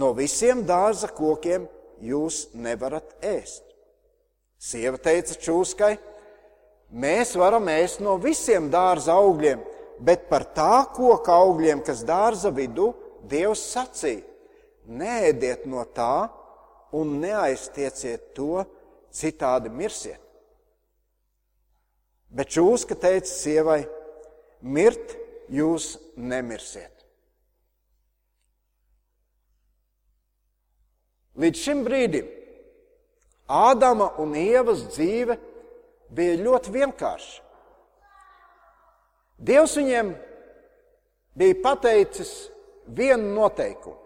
no 0.00 0.14
visiem 0.16 0.62
dārza 0.64 1.12
kokiem 1.12 1.66
jūs 2.00 2.46
nevarat 2.56 3.18
ēst? 3.20 3.66
Sieva 4.56 4.96
teica 4.96 5.36
čūskai: 5.36 5.98
mēs 6.88 7.36
varam 7.36 7.68
ēst 7.68 8.00
no 8.00 8.16
visiem 8.16 8.72
dārza 8.72 9.12
augļiem, 9.20 9.60
bet 10.00 10.26
par 10.30 10.46
tā 10.56 10.86
koka 10.96 11.36
augļiem, 11.44 11.84
kas 11.84 12.04
dārza 12.06 12.52
vidū, 12.54 12.92
Dievs 13.30 13.62
sacīja: 13.74 14.24
Nēdiet 14.90 15.66
no 15.68 15.84
tā 15.94 16.30
un 16.96 17.18
neaiztieciet 17.20 18.32
to, 18.34 18.64
citādi 19.12 19.70
mirsiet. 19.70 20.22
Bet 22.32 22.50
čūska 22.54 22.96
teica 22.96 23.28
sievai: 23.28 23.82
Mirt 24.62 25.14
jūs 25.52 25.94
nemirsiet. 26.16 26.96
Līdz 31.40 31.60
šim 31.62 31.84
brīdim 31.86 32.26
Ādama 33.50 34.12
un 34.22 34.36
Ievas 34.38 34.84
dzīve 34.92 35.34
bija 36.14 36.36
ļoti 36.38 36.70
vienkārša. 36.74 37.49
Dievs 39.40 39.76
viņiem 39.78 40.12
bija 41.40 41.56
pateicis 41.64 42.50
vienu 42.86 43.32
noteikumu. 43.34 43.96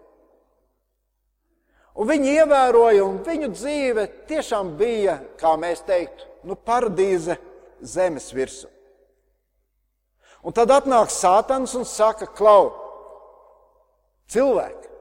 Un 1.95 2.09
viņi 2.09 2.31
ievēroja, 2.41 3.03
un 3.07 3.21
viņu 3.23 3.51
dzīve 3.53 4.05
tiešām 4.27 4.73
bija, 4.79 5.15
kā 5.39 5.53
mēs 5.59 5.83
teiktu, 5.87 6.27
nu, 6.43 6.57
paradīze 6.59 7.37
zemes 7.79 8.27
virsū. 8.35 8.67
Un 10.45 10.53
tad 10.53 10.73
atnāk 10.75 11.09
Sātans 11.09 11.71
un 11.79 11.87
saka, 11.87 12.27
Klau, 12.27 12.67
cilvēki, 14.29 14.91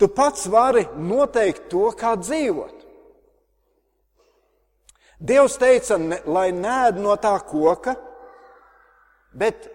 tu 0.00 0.08
pats 0.16 0.48
vari 0.50 0.86
noteikt 0.96 1.68
to, 1.70 1.84
kā 1.92 2.16
dzīvot. 2.18 2.74
Dievs 5.18 5.58
teica, 5.60 5.98
ne, 6.00 6.22
lai 6.24 6.48
nēd 6.56 6.98
no 7.02 7.14
tā 7.20 7.36
koka, 7.44 7.98
bet 9.38 9.68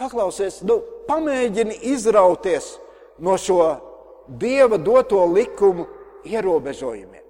paklausies, 0.00 0.60
nu, 0.66 0.78
pamēģini 1.08 1.80
izrauties 1.92 2.76
no 3.22 3.38
šo 3.38 3.88
Dieva 4.38 4.78
doto 4.78 5.24
likumu 5.26 5.88
ierobežojumiem. 6.24 7.24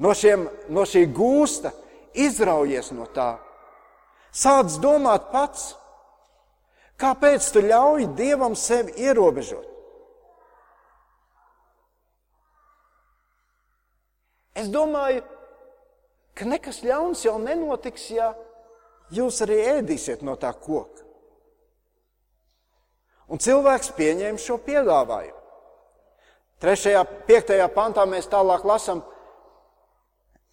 No, 0.00 0.14
šiem, 0.16 0.46
no 0.72 0.86
šī 0.88 1.02
gūsta 1.12 1.74
izraujies 2.16 2.92
no 2.96 3.08
tā. 3.10 3.34
Sāc 4.32 4.78
domāt 4.80 5.26
pats, 5.34 5.74
kāpēc 7.00 7.48
tu 7.52 7.64
ļauj 7.66 8.06
Dievam 8.16 8.54
sevi 8.56 8.94
ierobežot. 9.02 9.66
Es 14.60 14.70
domāju, 14.72 15.24
ka 16.36 16.46
nekas 16.48 16.80
ļauns 16.86 17.26
jau 17.26 17.36
nenotiks, 17.42 18.06
ja 18.14 18.32
jūs 19.14 19.40
arī 19.44 19.60
ēdīsiet 19.78 20.24
no 20.26 20.36
tā 20.40 20.52
koka. 20.54 21.06
Un 23.30 23.38
cilvēks 23.38 23.92
pieņēma 23.94 24.42
šo 24.42 24.58
piedāvājumu. 24.64 25.36
Trešajā, 26.60 27.04
piektajā 27.28 27.68
pantā 27.72 28.04
mēs 28.04 28.26
tālāk 28.28 28.66
lasām, 28.68 29.00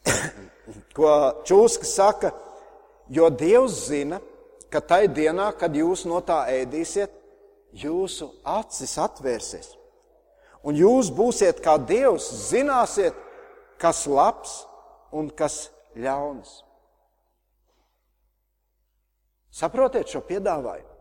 ko 0.96 1.10
Čūska 1.48 1.90
saka, 1.90 2.32
jo 3.12 3.28
Dievs 3.34 3.88
zina, 3.90 4.22
ka 4.72 4.80
tai 4.80 5.08
dienā, 5.12 5.50
kad 5.58 5.76
jūs 5.76 6.06
no 6.08 6.22
tā 6.24 6.46
ēdīsiet, 6.54 7.12
jūsu 7.76 8.30
acis 8.48 8.96
atvērsies. 9.04 9.74
Un 10.68 10.78
jūs 10.78 11.12
būsiet 11.14 11.60
kā 11.64 11.76
Dievs, 11.82 12.30
zināsiet, 12.52 13.18
kas 13.82 14.06
labs 14.08 14.62
un 15.12 15.30
kas 15.34 15.68
ļauns. 15.98 16.66
Saprotiet 19.58 20.12
šo 20.12 20.22
piedāvājumu? 20.28 20.93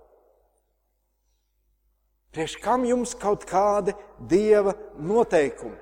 Priekš 2.32 2.56
kam 2.60 2.84
jums 2.88 3.14
kaut 3.16 3.44
kādi 3.48 3.92
dieva 4.28 4.74
noteikumi? 5.00 5.76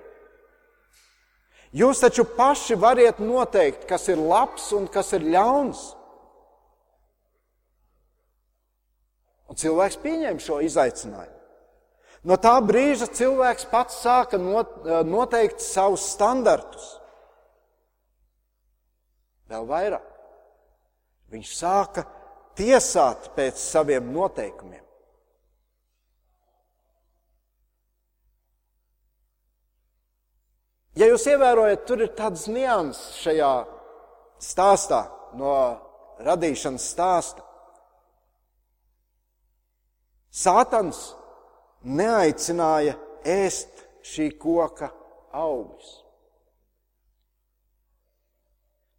Jūs 1.74 1.98
taču 2.04 2.22
paši 2.36 2.76
variet 2.78 3.18
noteikt, 3.18 3.88
kas 3.90 4.06
ir 4.10 4.20
labs 4.22 4.68
un 4.76 4.86
kas 4.86 5.10
ir 5.16 5.26
ļauns. 5.26 5.80
Un 9.50 9.58
cilvēks 9.58 9.98
pieņēma 10.02 10.42
šo 10.42 10.60
izaicinājumu. 10.62 11.40
No 12.24 12.38
tā 12.40 12.54
brīža 12.64 13.10
cilvēks 13.12 13.66
pats 13.68 13.98
sāka 14.00 14.38
noteikt 14.38 15.60
savus 15.60 16.06
standartus. 16.14 16.86
Vēl 19.50 19.66
vairāk. 19.68 20.06
Viņš 21.34 21.50
sāka 21.58 22.06
tiesāt 22.58 23.30
pēc 23.36 23.60
saviem 23.60 24.12
noteikumiem. 24.14 24.82
Ja 30.94 31.08
jūs 31.10 31.24
ievērojat, 31.26 31.82
tur 31.88 32.04
ir 32.04 32.12
tāds 32.14 32.46
nianses 32.46 33.16
šajā 33.24 33.50
stāstā, 34.38 35.00
no 35.34 35.54
radīšanas 36.22 36.86
stāsta. 36.92 37.42
Sātans 40.34 41.00
neaicināja 41.82 42.94
ēst 43.26 43.82
šī 44.06 44.28
koka 44.38 44.92
augļus. 45.34 45.90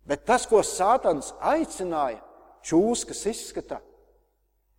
Bet 0.06 0.28
tas, 0.28 0.46
ko 0.46 0.62
Sātans 0.68 1.32
aicināja, 1.42 2.20
čūskas 2.66 3.22
izskatā, 3.32 3.80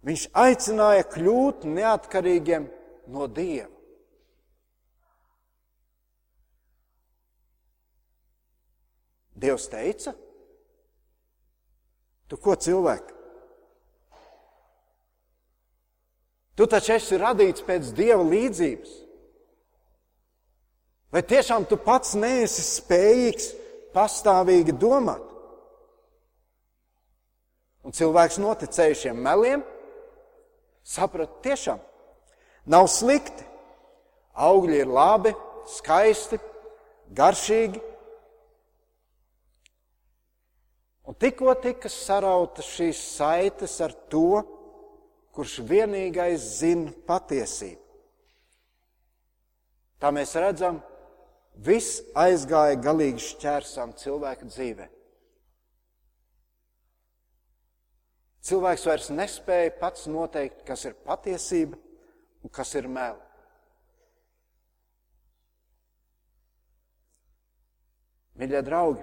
viņš 0.07 0.29
aicināja 0.35 1.07
kļūt 1.13 1.67
neatkarīgiem 1.71 2.69
no 3.13 3.27
Dieva. 3.31 3.73
Dievs 9.37 9.67
teica, 9.69 10.15
tu 12.25 12.39
ko 12.41 12.55
cilvēki? 12.57 13.13
Tu 16.57 16.65
taču 16.73 16.95
esi 16.95 17.19
radīts 17.21 17.65
pēc 17.67 17.91
dieva 17.93 18.25
līdzības. 18.25 18.95
Vai 21.13 21.21
tiešām 21.21 21.67
tu 21.69 21.77
pats 21.77 22.15
neesi 22.17 22.65
spējīgs 22.65 23.51
pastāvīgi 23.93 24.73
domāt? 24.81 25.36
Un 27.87 27.95
cilvēks 27.95 28.41
noticēja 28.43 28.97
šiem 28.99 29.19
meliem, 29.23 29.61
saprata, 30.83 31.39
tiešām 31.45 31.83
nav 32.67 32.89
slikti. 32.91 33.45
Augļi 34.37 34.81
ir 34.83 34.91
labi, 34.91 35.31
skaisti, 35.71 36.37
garšīgi. 37.17 37.81
Un 41.07 41.15
tikko 41.15 41.55
tika 41.63 41.89
sarautas 41.89 42.67
šīs 42.75 43.01
saites 43.15 43.79
ar 43.81 43.95
to, 44.11 44.43
kurš 45.37 45.61
vienīgais 45.69 46.43
zina 46.59 46.91
patiesību. 47.07 47.81
Tā 50.03 50.11
mēs 50.13 50.35
redzam, 50.37 50.83
viss 51.57 52.03
aizgāja 52.19 52.77
galīgi 52.83 53.23
šķērsām 53.31 53.95
cilvēka 53.97 54.51
dzīvē. 54.51 54.91
Cilvēks 58.47 58.87
vairs 58.87 59.11
nespēja 59.11 59.75
pats 59.81 60.07
noteikt, 60.11 60.63
kas 60.69 60.85
ir 60.87 60.95
patiesība 61.07 61.79
un 62.45 62.53
kas 62.55 62.75
ir 62.79 62.87
meli. 62.87 63.23
Mīļie 68.37 68.61
draugi, 68.63 69.03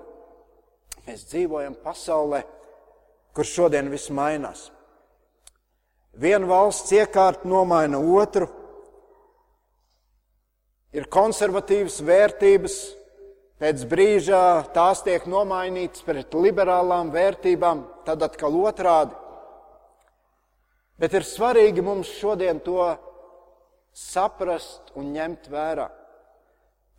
Mēs 1.04 1.26
dzīvojam 1.28 1.76
pasaulē, 1.84 2.40
kur 3.36 3.48
šodien 3.48 3.90
viss 3.92 4.12
mainās. 4.14 4.70
Viena 6.16 6.48
valsts 6.48 6.94
iekārta 6.96 7.50
nomaina 7.50 8.00
otru, 8.00 8.48
ir 10.96 11.10
konservatīvas 11.12 11.98
vērtības, 12.08 12.78
pēc 13.60 13.84
brīža 13.90 14.40
tās 14.76 15.02
tiek 15.04 15.26
nomainītas 15.28 16.06
pret 16.08 16.38
liberālām 16.38 17.12
vērtībām, 17.12 17.84
tad 18.08 18.24
atkal 18.30 18.56
otrādi. 18.64 19.18
Bet 21.00 21.14
ir 21.18 21.26
svarīgi 21.26 21.82
mums 21.84 22.12
šodien 22.20 22.62
to 22.64 22.80
saprast 23.94 24.94
un 24.98 25.12
ņemt 25.16 25.50
vērā 25.54 25.90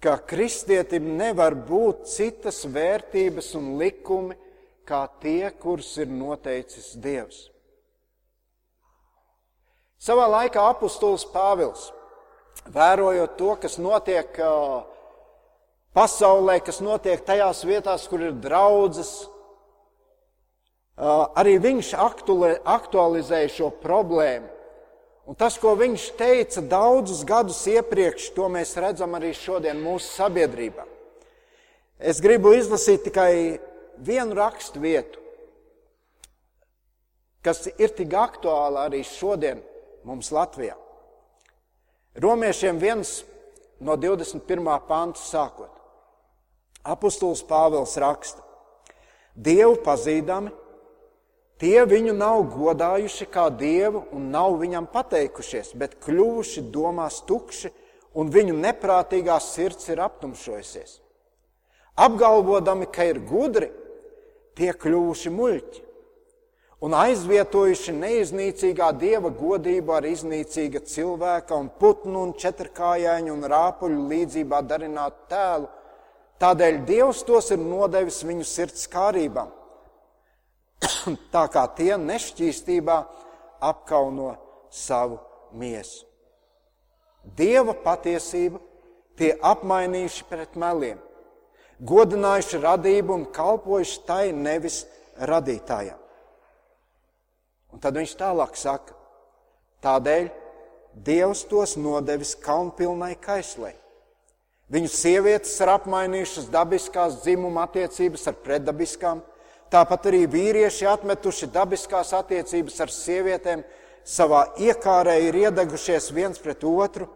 ka 0.04 0.18
kristietim 0.28 1.14
nevar 1.16 1.54
būt 1.56 2.04
citas 2.12 2.64
vērtības 2.68 3.54
un 3.56 3.74
likumi, 3.80 4.36
kā 4.84 5.06
tie, 5.22 5.48
kurus 5.56 5.94
ir 5.96 6.10
noteicis 6.12 6.90
Dievs. 7.00 7.46
Savā 9.96 10.26
laikā 10.28 10.60
apustulis 10.74 11.24
Pāvils, 11.32 11.86
vērojot 12.68 13.38
to, 13.38 13.54
kas 13.62 13.78
notiek 13.80 14.36
pasaulē, 15.96 16.58
kas 16.66 16.82
notiek 16.84 17.24
tajās 17.24 17.64
vietās, 17.64 18.04
kur 18.10 18.26
ir 18.26 18.36
draudzes, 18.44 19.14
arī 20.96 21.56
viņš 21.58 21.92
aktualizēja 21.98 23.50
šo 23.50 23.70
problēmu. 23.82 24.50
Un 25.24 25.36
tas, 25.40 25.56
ko 25.56 25.72
viņš 25.78 26.10
teica 26.18 26.60
daudzus 26.60 27.22
gadus 27.24 27.62
iepriekš, 27.70 28.28
to 28.36 28.44
mēs 28.52 28.74
redzam 28.76 29.16
arī 29.16 29.32
šodien 29.32 29.80
mūsu 29.80 30.10
sabiedrībā. 30.12 30.84
Es 31.96 32.20
gribu 32.20 32.52
izlasīt 32.52 33.06
tikai 33.06 33.60
vienu 34.04 34.36
rakstu 34.36 34.82
vietu, 34.82 35.22
kas 37.44 37.64
ir 37.72 37.94
tik 37.96 38.12
aktuāla 38.12 38.84
arī 38.88 39.00
šodien 39.06 39.62
mums 40.04 40.28
Latvijā. 40.34 40.76
Romiešiem 42.20 42.76
viens 42.78 43.22
no 43.80 43.96
21. 43.96 44.44
panta 44.88 45.20
sākot. 45.20 45.72
Apostols 46.84 47.40
Pāvils 47.48 47.96
raksta: 47.96 48.44
Dievu 49.34 49.78
pazīdami, 49.82 50.52
tie 51.62 51.84
viņu 51.88 52.14
nav 52.16 52.42
godājuši 52.54 53.26
kā 53.32 53.48
dievu 53.50 54.04
un 54.14 54.30
nav 54.34 54.58
viņam 54.60 54.88
pateikušies, 54.92 55.74
bet 55.78 55.98
kļuvuši 56.04 56.66
domās 56.74 57.20
tukši, 57.28 57.70
un 58.14 58.30
viņu 58.30 58.54
neprātīgā 58.58 59.38
sirds 59.42 59.88
ir 59.90 60.02
aptumšojusies. 60.04 61.00
Apgalvodami, 61.98 62.86
ka 62.90 63.06
ir 63.06 63.20
gudri, 63.26 63.70
tie 64.58 64.72
kļuvuši 64.72 65.32
muļķi 65.34 65.82
un 66.84 66.94
aizvietojuši 66.98 67.94
neiznīcīgā 67.96 68.90
dieva 68.98 69.30
godību 69.32 69.94
ar 69.96 70.04
iznīcīga 70.04 70.82
cilvēka 70.84 71.56
un 71.56 71.70
putnu 71.80 72.26
un 72.26 72.34
četrkājaiņu 72.38 73.32
un 73.32 73.48
rāpuļu 73.50 74.04
līdzībā 74.10 74.60
darinātu 74.68 75.30
tēlu 75.32 75.70
Tādēļ 76.42 76.80
Dievs 76.84 77.22
tos 77.24 77.52
ir 77.54 77.60
nodevis 77.62 78.18
viņu 78.26 78.44
sirds 78.44 78.88
kārībām, 78.90 79.52
tā 81.34 81.44
kā 81.52 81.64
tie 81.76 81.94
nešķīstībā 82.00 82.96
apkauno 83.64 84.34
savu 84.72 85.18
miesu. 85.56 86.06
Dieva 87.24 87.72
patiesību 87.84 88.60
tie 89.18 89.32
apmainījuši 89.40 90.26
pret 90.28 90.56
meliem, 90.60 90.98
godinājuši 91.80 92.60
radību 92.64 93.14
un 93.14 93.28
kalpojuši 93.32 94.02
tai 94.08 94.24
nevis 94.36 94.82
radītājam. 95.16 96.00
Un 97.72 97.82
tad 97.82 97.96
viņš 97.98 98.18
tālāk 98.20 98.58
saka, 98.58 98.96
tādēļ 99.84 100.32
Dievs 100.94 101.40
tos 101.50 101.72
nodevis 101.74 102.36
kaunpilnai 102.38 103.16
kaislei 103.18 103.72
Viņu 104.72 104.88
sievietes 104.88 105.52
ir 105.60 105.70
apmainījušas 105.74 106.48
dabiskās 106.52 107.18
dzimuma 107.20 107.66
attiecības 107.66 108.24
ar 108.30 108.36
pretdabiskām, 108.42 109.20
tāpat 109.72 110.10
arī 110.10 110.24
vīrieši 110.30 110.88
atmetuši 110.90 111.50
dabiskās 111.54 112.12
attiecības 112.16 112.80
ar 112.84 112.92
sievietēm, 112.92 113.64
savā 114.04 114.44
iekārē 114.60 115.16
ir 115.28 115.38
iedegušies 115.46 116.10
viens 116.12 116.40
pret 116.42 116.64
otru. 116.68 117.08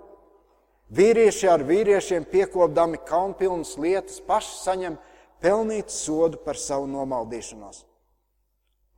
Vīrieši 0.89 1.51
ar 1.53 1.63
vīriešiem 1.69 2.25
piekopdami 2.31 3.03
kaunpilnas 3.09 3.75
lietas 3.77 4.23
paši 4.25 4.55
saņem 4.63 4.97
pelnīt 5.43 5.93
sodu 5.93 6.41
par 6.45 6.57
savu 6.57 6.89
nomaldīšanos. 6.89 7.85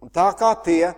Un 0.00 0.12
tā 0.14 0.30
kā 0.38 0.52
tie 0.64 0.92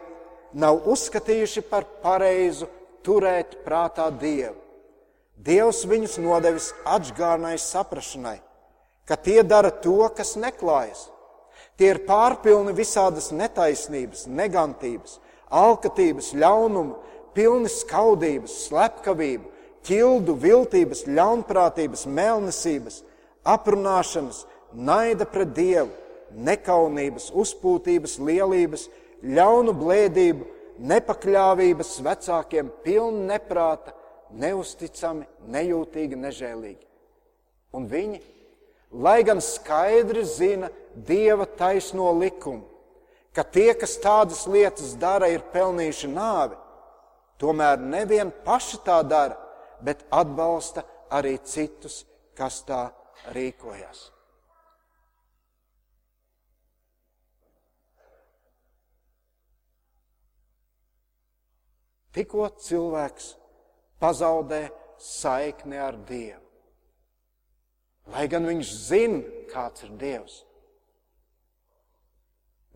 nav 0.52 0.84
uzskatījuši 0.92 1.64
par 1.70 1.88
pareizu 2.04 2.68
turēt 3.02 3.62
prātā 3.64 4.10
Dievu, 4.14 4.60
Dievs 5.42 5.80
viņus 5.88 6.20
nodevis 6.22 6.68
atgādnai 6.86 7.56
saprašanai, 7.58 8.36
ka 9.08 9.16
tie 9.16 9.40
dara 9.42 9.72
to, 9.74 10.04
kas 10.14 10.36
neklājas. 10.38 11.08
Tie 11.82 11.88
ir 11.90 11.98
pārpilni 12.06 12.70
visādas 12.78 13.32
netaisnības, 13.34 14.28
negantības, 14.30 15.16
alkatības, 15.50 16.28
ļaunuma, 16.38 16.94
pilni 17.34 17.66
skaudības, 17.74 18.52
slepkavību, 18.68 19.48
ķildu, 19.88 20.36
viltības, 20.44 21.00
ļaunprātības, 21.10 22.04
melnesības, 22.06 23.00
aprunāšanas, 23.42 24.44
naida 24.78 25.26
pret 25.26 25.50
Dievu, 25.56 25.90
nekaunības, 26.38 27.32
uzpūtības, 27.42 28.14
lielības, 28.30 28.86
ļaunu 29.26 29.74
blēdību, 29.82 30.46
nepakļāvības 30.86 31.96
vecākiem, 32.06 32.70
pilni 32.86 33.26
neprāta, 33.32 33.90
neusticami, 34.30 35.26
nejūtīgi, 35.50 36.22
nežēlīgi. 36.28 36.86
Un 37.74 37.90
viņi, 37.90 38.22
lai 38.92 39.22
gan 39.24 39.40
skaidri 39.40 40.24
zina 40.24 40.70
Dieva 40.92 41.46
taisno 41.46 42.12
likumu, 42.12 42.66
ka 43.32 43.42
tie, 43.42 43.72
kas 43.74 43.96
tādas 43.96 44.44
lietas 44.44 44.92
dara, 45.00 45.30
ir 45.32 45.40
pelnījuši 45.54 46.10
nāvi, 46.12 46.58
tomēr 47.40 47.80
nevien 47.80 48.32
paši 48.44 48.82
tā 48.84 49.00
dara, 49.08 49.38
bet 49.80 50.04
atbalsta 50.12 50.84
arī 51.08 51.38
citus, 51.40 52.02
kas 52.36 52.60
tā 52.68 52.90
rīkojas. 53.32 54.10
Tikko 62.12 62.50
cilvēks 62.60 63.32
pazaudē 63.96 64.66
saikni 65.00 65.80
ar 65.80 65.96
Dievu. 65.96 66.41
Lai 68.10 68.26
gan 68.26 68.46
viņš 68.48 68.72
zina, 68.88 69.20
kāds 69.52 69.84
ir 69.86 69.92
Dievs, 70.00 70.40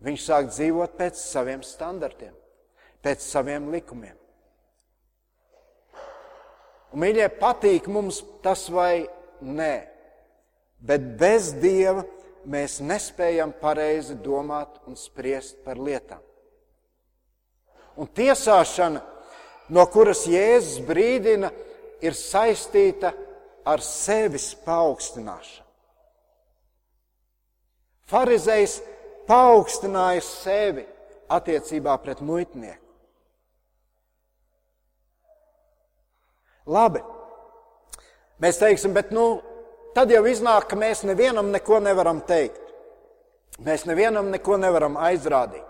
viņš 0.05 0.23
sāk 0.23 0.51
dzīvot 0.53 0.95
pēc 0.99 1.19
saviem 1.19 1.63
standartiem, 1.65 2.33
pēc 3.03 3.25
saviem 3.25 3.67
likumiem. 3.73 4.15
Un, 6.93 7.01
mīļie, 7.03 7.27
patīk 7.41 7.89
mums 7.91 8.21
tas 8.45 8.67
vai 8.71 9.07
nē, 9.43 9.73
bet 10.79 11.03
bez 11.19 11.51
Dieva 11.59 12.05
mēs 12.47 12.79
nespējam 12.79 13.51
pareizi 13.59 14.15
domāt 14.23 14.79
un 14.87 14.95
spriest 14.95 15.59
par 15.65 15.81
lietām. 15.81 16.23
Un 17.97 18.07
tiesāšana 18.07 19.01
no 19.73 19.83
kuras 19.91 20.23
Jēzus 20.29 20.79
brīdina, 20.87 21.51
ir 22.01 22.13
saistīta 22.15 23.11
ar 23.67 23.83
sevis 23.83 24.53
paaugstināšanu. 24.65 25.65
Pharizējs 28.07 28.77
paaugstināja 29.27 30.23
sevi 30.23 30.85
attiecībā 31.35 31.97
pret 31.99 32.21
muitnieku. 32.23 32.83
Labi, 36.67 37.01
mēs 38.43 38.59
teiksim, 38.59 38.93
bet 38.95 39.11
nu, 39.15 39.41
tad 39.95 40.11
jau 40.11 40.23
iznāk, 40.27 40.69
ka 40.71 40.79
mēs 40.79 41.03
nevienam 41.07 41.51
neko 41.51 41.79
nevaram 41.83 42.19
teikt. 42.27 42.63
Mēs 43.63 43.87
nevienam 43.87 44.27
neko 44.31 44.57
nevaram 44.59 44.99
aizrādīt. 44.99 45.63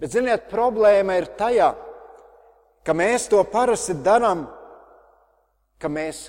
Bet, 0.00 0.12
ziniet, 0.12 0.46
problēma 0.50 1.16
ir 1.18 1.26
tajā, 1.38 1.70
ka 2.86 2.94
mēs 2.96 3.26
to 3.32 3.42
parasti 3.50 3.96
darām, 4.04 4.46
ka 5.80 5.90
mēs 5.92 6.28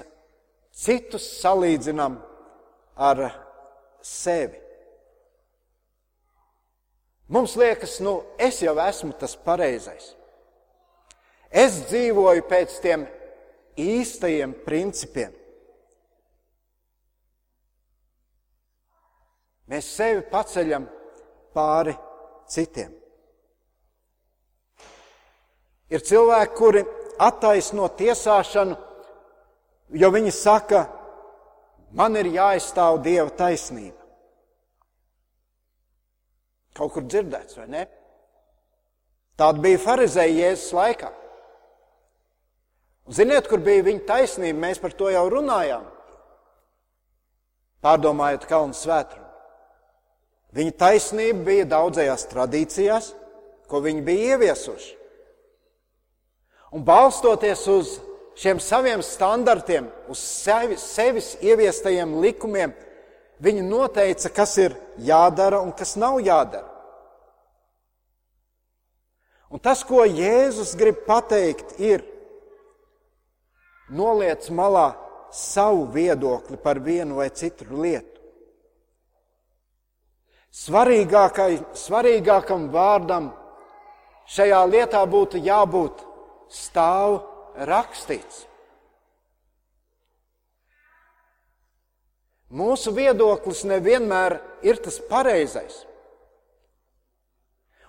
citus 0.76 1.26
salīdzinām 1.42 2.18
ar 2.98 3.24
sevi. 4.04 4.60
Mums 7.28 7.58
liekas, 7.60 7.98
nu, 8.00 8.22
es 8.40 8.62
jau 8.64 8.78
esmu 8.80 9.12
tas 9.20 9.36
pareizais. 9.36 10.14
Es 11.52 11.82
dzīvoju 11.90 12.44
pēc 12.48 12.78
tiem 12.84 13.04
īstajiem 13.80 14.54
principiem. 14.66 15.34
Mēs 19.68 19.90
sevi 19.98 20.24
paceļam 20.32 20.88
pāri 21.56 21.98
citiem. 22.48 22.94
Ir 25.92 26.04
cilvēki, 26.04 26.56
kuri 26.56 26.84
attaisno 27.24 27.88
tiesāšanu, 28.00 28.76
jo 29.94 30.10
viņi 30.12 30.34
saka, 30.36 30.86
man 31.96 32.18
ir 32.20 32.32
jāizstāv 32.34 33.02
Dieva 33.06 33.30
taisnība. 33.38 33.96
Kaut 36.78 36.94
kur 36.94 37.06
dzirdēts, 37.10 37.58
vai 37.58 37.68
ne? 37.74 37.86
Tāda 39.38 39.62
bija 39.62 39.80
farizēja 39.82 40.48
Jēzus 40.48 40.74
laikā. 40.78 41.12
Ziniet, 43.14 43.48
kur 43.48 43.62
bija 43.64 43.86
viņa 43.86 44.04
taisnība? 44.10 44.60
Mēs 44.66 44.82
par 44.84 44.94
to 44.98 45.10
jau 45.14 45.24
runājām. 45.32 45.86
Pārdomājot 47.86 48.46
kalnu 48.50 48.76
svētru. 48.76 49.24
Viņa 50.58 50.74
taisnība 50.80 51.46
bija 51.48 51.68
daudzajās 51.70 52.26
tradīcijās, 52.32 53.12
ko 53.70 53.82
viņi 53.84 54.04
bija 54.06 54.36
ieviesuši. 54.36 54.94
Un 56.76 56.84
balstoties 56.88 57.64
uz 57.72 57.94
šiem 58.38 58.60
saviem 58.62 59.02
standartiem, 59.02 59.88
uz 60.10 60.20
sevi, 60.22 60.78
sevis 60.78 61.38
ieviestajiem 61.42 62.20
likumiem, 62.22 62.74
viņi 63.42 63.62
noteica, 63.66 64.30
kas 64.34 64.58
ir 64.62 64.76
jādara 65.02 65.62
un 65.62 65.72
kas 65.78 65.96
nav 65.98 66.20
jādara. 66.22 66.68
Un 69.48 69.60
tas, 69.64 69.80
ko 69.88 70.04
Jēzus 70.04 70.76
grib 70.76 71.06
pateikt, 71.08 71.80
ir 71.80 72.04
noliec 73.90 74.50
malā 74.52 74.92
savu 75.32 75.88
viedokli 75.94 76.58
par 76.60 76.80
vienu 76.84 77.16
vai 77.22 77.30
citu 77.32 77.64
lietu. 77.72 78.20
Svarīgākam 80.52 82.68
vārdam 82.74 83.32
šajā 84.28 84.66
lietā 84.68 85.06
būtu 85.08 85.40
jābūt 85.46 86.04
stāv 86.52 87.37
rakstīts. 87.66 88.46
Mūsu 92.48 92.94
viedoklis 92.96 93.66
nevienmēr 93.68 94.38
ir 94.64 94.80
tas 94.80 95.02
pareizais. 95.10 95.82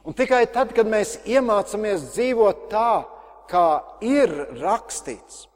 Un 0.02 0.16
tikai 0.16 0.46
tad, 0.50 0.72
kad 0.74 0.88
mēs 0.88 1.18
iemācāmies 1.28 2.08
dzīvot 2.14 2.66
tā, 2.72 3.04
kā 3.48 3.68
ir 4.04 4.32
rakstīts, 4.58 5.46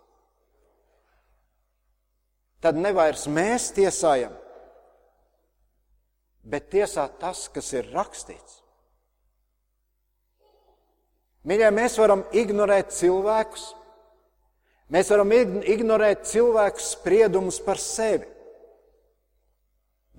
tad 2.62 2.78
nevairs 2.78 3.26
mēs 3.28 3.70
tiesājam, 3.76 4.32
bet 6.44 6.70
tiesā 6.72 7.08
tas, 7.20 7.46
kas 7.52 7.72
ir 7.74 7.90
rakstīts. 7.92 8.60
Mīļie, 11.48 11.72
mēs 11.74 11.98
varam 11.98 12.22
ignorēt 12.38 12.92
cilvēkus, 12.94 13.72
mēs 14.92 15.10
varam 15.12 15.32
ignorēt 15.32 16.26
cilvēku 16.28 16.82
spriedumus 16.84 17.58
par 17.64 17.80
sevi, 17.80 18.28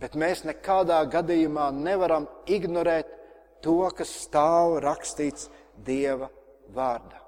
bet 0.02 0.18
mēs 0.20 0.44
nekādā 0.48 1.00
gadījumā 1.14 1.70
nevaram 1.76 2.26
ignorēt 2.50 3.12
to, 3.64 3.80
kas 3.96 4.12
stāv 4.26 4.80
rakstīts 4.84 5.50
Dieva 5.86 6.28
vārdā. 6.74 7.22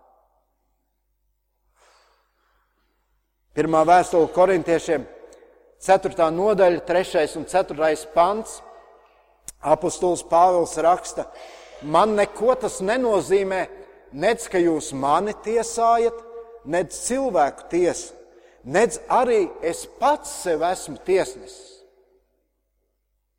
Pirmā 3.56 3.86
vēstule 3.88 4.28
korintiešiem, 4.36 5.06
4. 5.86 6.28
nodaļa, 6.36 6.82
3. 6.84 7.24
un 7.40 7.46
4. 7.48 7.92
pants. 8.14 8.62
Apostols 9.66 10.22
Pāvils 10.30 10.76
raksta, 10.84 11.24
man 11.82 12.12
neko 12.20 12.54
tas 12.60 12.76
nenozīmē, 12.86 13.64
Nedz, 14.16 14.46
ka 14.48 14.60
jūs 14.62 14.94
mani 14.96 15.34
tiesājat, 15.44 16.22
nedz 16.66 16.98
cilvēku 17.08 17.70
tiesu, 17.72 18.14
nedz 18.64 19.00
arī 19.10 19.46
es 19.62 19.86
pats 20.00 20.32
sev 20.44 20.64
esmu 20.66 20.98
tiesnesis. 21.06 21.76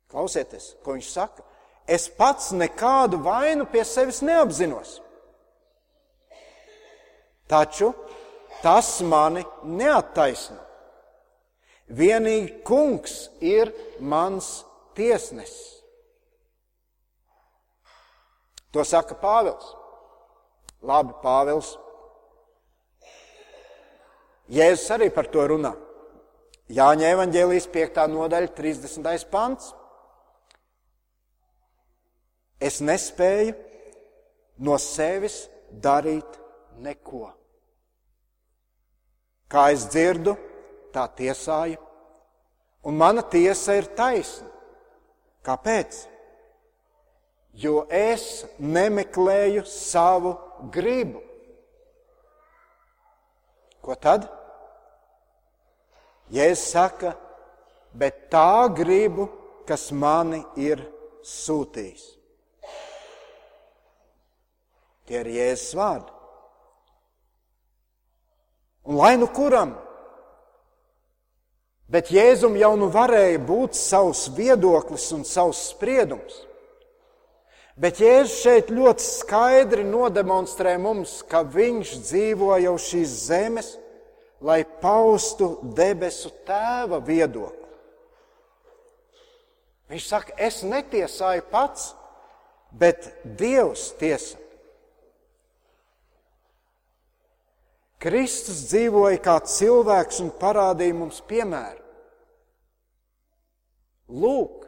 Klausieties, 0.07 0.71
ko 0.83 0.95
viņš 0.95 1.09
saka. 1.11 1.43
Es 1.87 2.07
pats 2.11 2.51
nekādu 2.55 3.19
vainu 3.23 3.67
pie 3.71 3.83
sevis 3.87 4.21
neapzinos. 4.23 4.97
Taču 7.47 7.93
tas 8.63 8.97
mani 9.07 9.43
neattaisno. 9.63 10.59
Vienīgi 11.87 12.63
kungs 12.67 13.29
ir 13.39 13.71
mans 13.99 14.65
tiesnesis. 14.95 15.77
To 18.75 18.83
saka 18.83 19.15
Pāvils. 19.15 19.63
Labi, 20.83 21.15
Pāvils. 21.23 21.77
Jēzus 24.47 24.91
arī 24.95 25.09
par 25.11 25.27
to 25.31 25.43
runā. 25.51 25.73
Jāņa 26.71 27.11
evanģēlijas 27.15 27.67
5. 27.71 27.99
nodaļa, 28.11 28.51
30. 28.55 29.25
pants. 29.31 29.71
Es 32.59 32.79
nespēju 32.81 33.55
no 34.63 34.77
sevis 34.81 35.45
darīt 35.71 36.39
neko. 36.83 37.27
Kā 39.47 39.69
es 39.71 39.85
dzirdu, 39.87 40.35
tā 40.91 41.05
tiesāju, 41.15 41.79
un 42.87 42.97
mana 42.99 43.23
tiesa 43.23 43.77
ir 43.79 43.87
taisna. 43.95 44.49
Kāpēc? 45.47 46.01
Jo 47.57 47.85
es 47.89 48.43
nemeklēju 48.59 49.63
savu 49.69 50.35
gribu. 50.73 51.23
Ko 53.81 53.95
tad? 53.95 54.27
Jēzus 56.33 56.67
saka, 56.73 57.13
bet 57.95 58.27
tā 58.31 58.67
gribu, 58.75 59.29
kas 59.67 59.89
mani 59.95 60.41
ir 60.59 60.81
sūtījis. 61.23 62.05
Tie 65.07 65.21
ir 65.21 65.29
Jēzus 65.31 65.75
vārdi. 65.79 66.11
Un 68.87 68.95
lai 68.99 69.15
nu 69.19 69.27
kuram, 69.31 69.73
bet 71.91 72.11
Jēzum 72.11 72.55
jau 72.59 72.73
nu 72.79 72.87
varēja 72.91 73.39
būt 73.43 73.75
savs 73.75 74.27
viedoklis 74.35 75.09
un 75.15 75.25
savs 75.27 75.65
spriedums. 75.73 76.43
Bet 77.77 77.99
Jēzus 78.01 78.39
šeit 78.41 78.71
ļoti 78.73 79.03
skaidri 79.05 79.83
nodemonstrē 79.87 80.77
mums, 80.81 81.19
ka 81.27 81.43
viņš 81.43 81.91
dzīvo 82.07 82.55
jau 82.63 82.77
šīs 82.81 83.19
zemes, 83.27 83.75
lai 84.41 84.61
paustu 84.81 85.57
debesu 85.77 86.31
tēva 86.45 86.99
viedokli. 87.03 87.65
Viņš 89.87 90.09
saka, 90.09 90.35
es 90.37 90.61
netiesāju 90.67 91.45
pats, 91.51 91.93
bet 92.75 93.07
Dievs 93.39 93.89
tiesa. 93.99 94.37
Kristus 97.97 98.67
dzīvoja 98.69 99.17
kā 99.25 99.39
cilvēks 99.41 100.19
un 100.21 100.29
parādīja 100.37 100.93
mums 100.93 101.17
piemēru. 101.25 101.81
Lūk, 104.07 104.67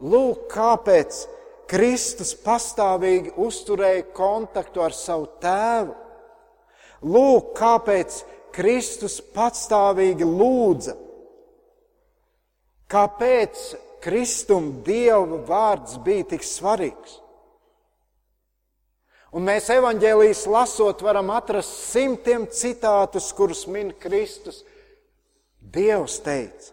lūk 0.00 0.46
kāpēc 0.50 1.18
Kristus 1.70 2.32
pastāvīgi 2.40 3.34
uzturēja 3.38 4.08
kontaktu 4.16 4.82
ar 4.82 4.96
savu 4.96 5.28
tēvu. 5.42 5.92
Lūk, 7.06 7.52
kāpēc 7.58 8.22
Kristus 8.54 9.20
patstāvīgi 9.34 10.26
lūdza. 10.26 10.96
Kāpēc 12.90 13.64
Kristum 14.02 14.80
Dieva 14.86 15.38
vārds 15.46 15.98
bija 16.02 16.32
tik 16.32 16.46
svarīgs? 16.46 17.18
Un 19.30 19.46
mēs 19.46 19.68
evanģēlijas 19.70 20.42
lasot, 20.50 21.04
varam 21.06 21.30
atrast 21.30 21.92
simtiem 21.92 22.48
citātus, 22.50 23.30
kurus 23.36 23.62
min 23.70 23.92
Kristus. 24.02 24.64
Dievs 25.60 26.16
teica, 26.24 26.72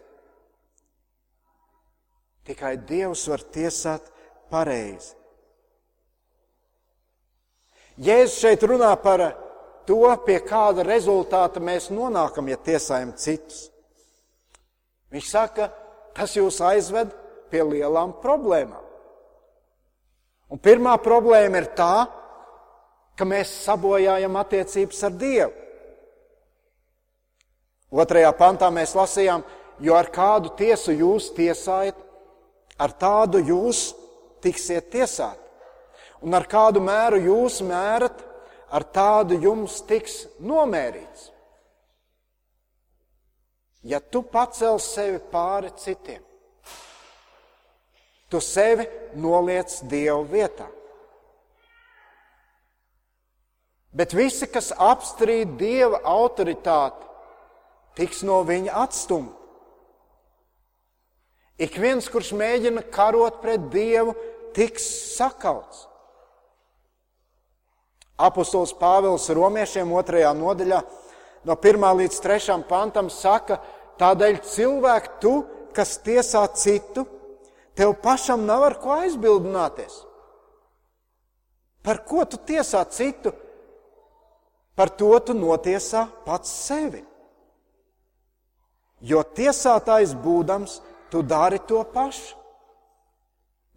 tikai 2.48 2.72
Dievs 2.88 3.26
var 3.30 3.44
tiesāt 3.54 4.08
pareizi. 4.50 5.12
Jēzus 7.98 8.40
šeit 8.40 8.64
runā 8.66 8.90
par 9.02 9.22
to, 9.88 10.02
pie 10.26 10.38
kāda 10.44 10.84
rezultāta 10.84 11.62
mēs 11.64 11.88
nonākam, 11.88 12.50
ja 12.52 12.58
tiesājam 12.60 13.14
citus. 13.16 13.70
Viņš 15.08 15.30
saka, 15.30 15.70
tas 16.12 16.34
jūs 16.36 16.60
aizved 16.60 17.14
pie 17.48 17.62
lielām 17.64 18.12
problēmām. 18.20 18.84
Un 20.52 20.60
pirmā 20.60 20.94
problēma 21.00 21.62
ir 21.62 21.70
tā, 21.76 22.06
ka 23.16 23.26
mēs 23.28 23.50
sabojājam 23.64 24.36
attiecības 24.40 25.00
ar 25.08 25.16
Dievu. 25.20 25.64
Otrajā 27.88 28.30
pantā 28.36 28.68
mēs 28.72 28.92
lasījām, 28.96 29.42
jo 29.80 29.96
ar 29.96 30.10
kādu 30.12 30.52
tiesu 30.58 30.92
jūs 30.92 31.30
tiesājat, 31.36 31.96
ar 32.76 32.92
tādu 33.00 33.40
jūs 33.40 33.94
tiksiet 34.44 34.90
tiesāti. 34.92 35.40
Un 36.20 36.34
ar 36.36 36.44
kādu 36.50 36.82
mēru 36.84 37.20
jūs 37.24 37.62
mērat, 37.64 38.27
ar 38.70 38.84
tādu 38.84 39.38
jums 39.40 39.80
tiks 39.88 40.26
nomērīts. 40.40 41.30
Ja 43.88 44.00
tu 44.00 44.22
pacel 44.26 44.80
sevi 44.82 45.20
pāri 45.32 45.70
citiem, 45.78 46.24
tu 48.28 48.40
sevi 48.44 48.84
noliec 49.16 49.78
Dievu 49.88 50.26
vietā. 50.28 50.66
Bet 53.94 54.12
visi, 54.12 54.46
kas 54.50 54.68
apstrīd 54.76 55.56
Dieva 55.58 56.02
autoritāti, 56.04 57.06
tiks 57.96 58.20
no 58.26 58.42
viņa 58.46 58.74
atstumti. 58.84 59.34
Ik 61.58 61.74
viens, 61.82 62.06
kurš 62.06 62.34
mēģina 62.38 62.84
karot 62.94 63.40
pret 63.42 63.64
Dievu, 63.72 64.12
tiks 64.54 64.84
sakauts. 65.16 65.87
Apostols 68.18 68.74
Pāvils 68.74 69.28
Romiešiem 69.30 69.92
otrajā 69.94 70.32
nodaļā 70.34 70.80
no 71.46 71.54
1 71.54 71.86
līdz 72.00 72.18
3 72.24 72.56
pantam 72.68 73.10
saka, 73.10 73.60
tādēļ 73.98 74.40
cilvēku 74.42 75.20
tu, 75.22 75.34
kas 75.74 75.98
tiesā 76.02 76.42
citu, 76.58 77.06
tev 77.78 77.94
pašam 78.02 78.42
nav 78.46 78.64
ar 78.66 78.78
ko 78.82 78.96
aizbildināties. 78.98 80.02
Par 81.82 82.02
ko 82.04 82.24
tu 82.26 82.40
tiesā 82.42 82.82
citu? 82.90 83.32
Par 84.74 84.90
to 84.90 85.14
tu 85.22 85.34
notiesā 85.34 86.08
pats 86.26 86.50
sevi. 86.66 87.04
Jo 89.00 89.22
tiesātājs 89.22 90.12
būdams, 90.18 90.80
tu 91.10 91.22
dari 91.22 91.58
to 91.70 91.84
pašu. 91.94 92.34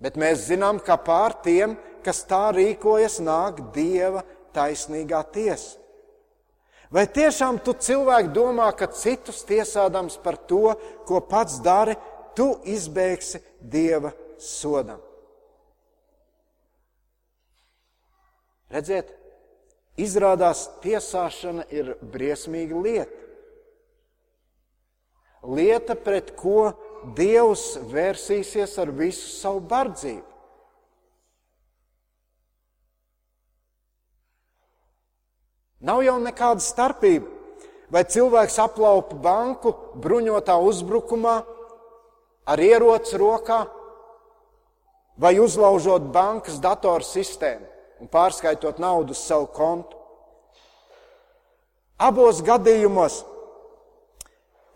Bet 0.01 0.17
mēs 0.17 0.47
zinām, 0.49 0.79
ka 0.81 0.97
pār 0.97 1.37
tiem, 1.45 1.77
kas 2.05 2.23
tā 2.29 2.49
rīkojas, 2.55 3.19
nāk 3.23 3.61
Dieva 3.75 4.23
taisnīgā 4.55 5.21
tiesa. 5.33 5.77
Vai 6.91 7.05
tiešām 7.07 7.61
tu 7.63 7.71
cilvēki 7.71 8.33
domā, 8.35 8.67
ka 8.75 8.89
citus 8.91 9.45
tiesādams 9.47 10.17
par 10.19 10.35
to, 10.35 10.73
ko 11.07 11.21
pats 11.23 11.61
dari, 11.63 11.95
tu 12.35 12.51
izbēgsi 12.67 13.39
Dieva 13.63 14.11
sodam? 14.35 14.99
Redziet, 18.71 19.07
izrādās 19.99 20.65
tiesāšana 20.83 21.65
ir 21.71 21.93
briesmīga 22.01 22.83
lieta. 22.83 23.17
Lieta, 25.47 25.95
pret 25.95 26.35
ko 26.37 26.73
Dievs 27.17 27.79
vērsīsies 27.89 28.75
ar 28.83 28.91
visu 28.93 29.31
savu 29.31 29.63
bardzību. 29.71 30.30
Nav 35.81 36.03
jau 36.05 36.17
nekāda 36.21 36.61
starpība, 36.61 37.25
vai 37.89 38.03
cilvēks 38.05 38.59
aplaupa 38.61 39.17
banku 39.17 39.73
bruņotā 40.01 40.55
uzbrukumā 40.61 41.39
ar 42.45 42.61
ieroci 42.61 43.17
rokā, 43.17 43.63
vai 45.17 45.35
uzlaužot 45.41 46.05
bankas 46.13 46.61
datorsistēmu 46.61 47.67
un 48.01 48.09
pārskaitot 48.09 48.79
naudu 48.81 49.13
uz 49.13 49.21
savu 49.21 49.49
kontu. 49.53 49.97
Abos 52.01 52.39
gadījumos 52.41 53.19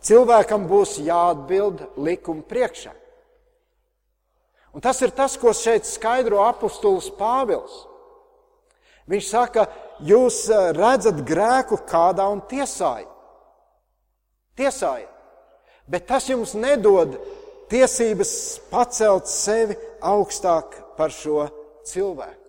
cilvēkam 0.05 0.67
būs 0.69 0.99
jāatbild 1.01 1.81
likuma 1.97 2.45
priekšā. 2.45 2.93
Un 4.75 4.83
tas 4.83 4.99
ir 5.01 5.13
tas, 5.15 5.37
ko 5.39 5.53
šeit 5.55 5.87
skaidro 5.87 6.43
apustulis 6.45 7.07
Pāvils. 7.17 7.85
Viņš 9.11 9.27
saka, 9.29 9.67
jūs 10.01 10.45
eh, 10.49 10.71
redzat 10.75 11.21
grēku 11.27 11.77
kādā 11.89 12.25
un 12.31 12.41
tiesājat. 12.49 13.11
Tiesājat. 14.57 15.11
Bet 15.85 16.07
tas 16.09 16.25
jums 16.29 16.55
nedod 16.57 17.19
tiesības 17.69 18.31
pacelt 18.71 19.29
sevi 19.29 19.75
augstāk 20.01 20.73
par 20.97 21.13
šo 21.13 21.45
cilvēku. 21.85 22.41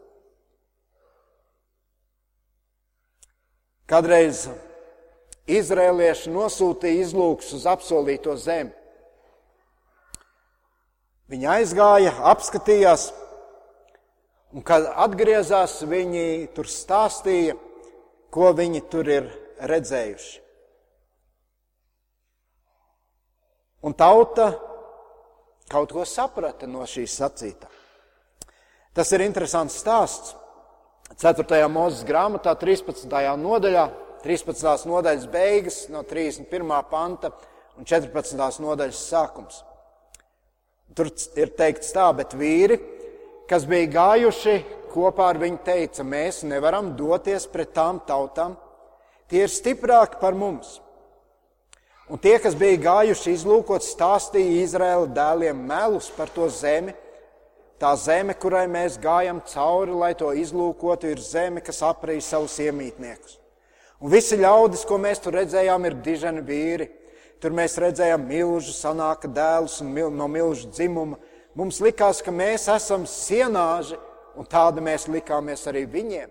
Kadreiz 3.86 4.46
izrēlieši 5.46 6.32
nosūtīja 6.34 7.04
izlūks 7.04 7.52
uz 7.54 7.66
apsolīto 7.70 8.34
zemi. 8.40 8.72
Viņi 11.30 11.46
aizgāja, 11.50 12.12
apskatījās, 12.32 13.10
Un, 14.56 14.62
kad 14.64 14.86
atgriezās, 14.88 15.82
viņi 15.84 16.46
tur 16.56 16.68
stāstīja, 16.72 17.58
ko 18.32 18.54
viņi 18.56 18.80
tur 18.88 19.10
ir 19.12 19.26
redzējuši. 19.68 20.38
Un 23.84 23.92
tauta 23.92 24.48
kaut 25.68 25.92
ko 25.92 26.06
saprata 26.08 26.64
no 26.70 26.86
šīs 26.88 27.18
sacītā. 27.20 27.68
Tas 28.96 29.12
ir 29.12 29.26
interesants 29.26 29.76
stāsts. 29.76 30.32
4. 31.20 31.60
mūzes 31.70 32.02
grāmatā, 32.08 32.56
13. 32.58 33.12
nodaļā, 33.38 33.84
13. 34.24 34.88
nodaļas 34.88 35.28
beigas, 35.30 35.82
no 35.92 36.00
31. 36.02 36.72
panta 36.90 37.30
un 37.76 37.84
14. 37.84 38.40
nodaļas 38.64 39.04
sākums. 39.12 39.60
Tur 40.96 41.12
ir 41.36 41.52
teikts 41.60 41.92
tā, 41.92 42.08
bet 42.16 42.32
vīri 42.34 42.80
kas 43.50 43.66
bija 43.68 43.90
gājuši 43.94 44.56
kopā 44.92 45.30
ar 45.32 45.40
viņu, 45.40 45.60
teica, 45.66 46.04
mēs 46.06 46.42
nevaram 46.48 46.94
doties 46.96 47.46
pret 47.50 47.74
tām 47.76 48.00
tautām, 48.08 48.56
tie 49.30 49.44
ir 49.44 49.52
stiprāki 49.52 50.20
par 50.20 50.36
mums. 50.38 50.80
Un 52.06 52.20
tie, 52.22 52.36
kas 52.38 52.54
bija 52.54 52.78
gājuši 52.84 53.32
izlūkot, 53.34 53.82
stāstīja 53.82 54.62
Izraēla 54.62 55.08
dēliem 55.10 55.64
melus 55.66 56.06
par 56.14 56.30
to 56.30 56.46
zemi. 56.54 56.94
Tā 57.82 57.90
zeme, 57.98 58.32
kurai 58.38 58.64
mēs 58.70 58.94
gājam 59.02 59.40
cauri, 59.50 59.92
lai 59.92 60.12
to 60.16 60.30
izlūkotu, 60.32 61.10
ir 61.10 61.20
zeme, 61.20 61.60
kas 61.60 61.82
aprīja 61.84 62.22
savus 62.24 62.54
iemītniekus. 62.62 63.40
Un 64.00 64.12
visi 64.12 64.38
ļaudis, 64.38 64.84
ko 64.86 65.00
mēs 65.02 65.20
tur 65.24 65.34
redzējām, 65.36 65.88
ir 65.88 65.98
diženi 66.04 66.44
vīri. 66.46 66.86
Tur 67.42 67.52
mēs 67.52 67.74
redzējām 67.80 68.22
milzu 68.24 68.72
sanāka 68.72 69.28
dēlus 69.28 69.80
un 69.84 69.90
mil, 69.92 70.08
no 70.14 70.28
milzu 70.30 70.70
dzimuma 70.70 71.18
Mums 71.56 71.78
likās, 71.80 72.18
ka 72.20 72.32
mēs 72.34 72.66
esam 72.68 73.06
sienāži, 73.08 73.96
un 74.36 74.44
tāda 74.44 74.82
mēs 74.84 75.06
likāmies 75.08 75.62
arī 75.70 75.86
viņiem. 75.88 76.28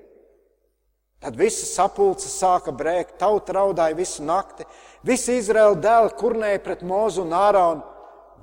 Tad 1.26 1.40
visa 1.40 1.66
sapulce 1.66 2.30
sāka 2.30 2.70
brēkt, 2.70 3.16
tauta 3.18 3.56
raudāja 3.58 3.98
visu 3.98 4.22
nakti, 4.22 4.68
visi 5.02 5.40
Izraēla 5.40 5.80
dēli 5.82 6.12
kurnēja 6.20 6.60
pret 6.62 6.84
Mozu 6.86 7.24
un 7.24 7.34
Ārānu. 7.34 7.82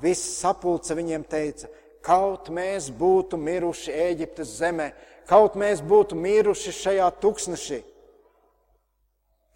Visa 0.02 0.26
sapulce 0.40 0.96
viņiem 0.98 1.22
teica, 1.30 1.70
kaut 2.02 2.50
mēs 2.50 2.90
būtu 2.90 3.38
miruši 3.38 3.94
Ēģiptes 4.08 4.56
zemē, 4.58 4.88
kaut 5.30 5.54
mēs 5.54 5.84
būtu 5.86 6.18
miruši 6.18 6.74
šajā 6.80 7.12
tuksnešī. 7.22 7.78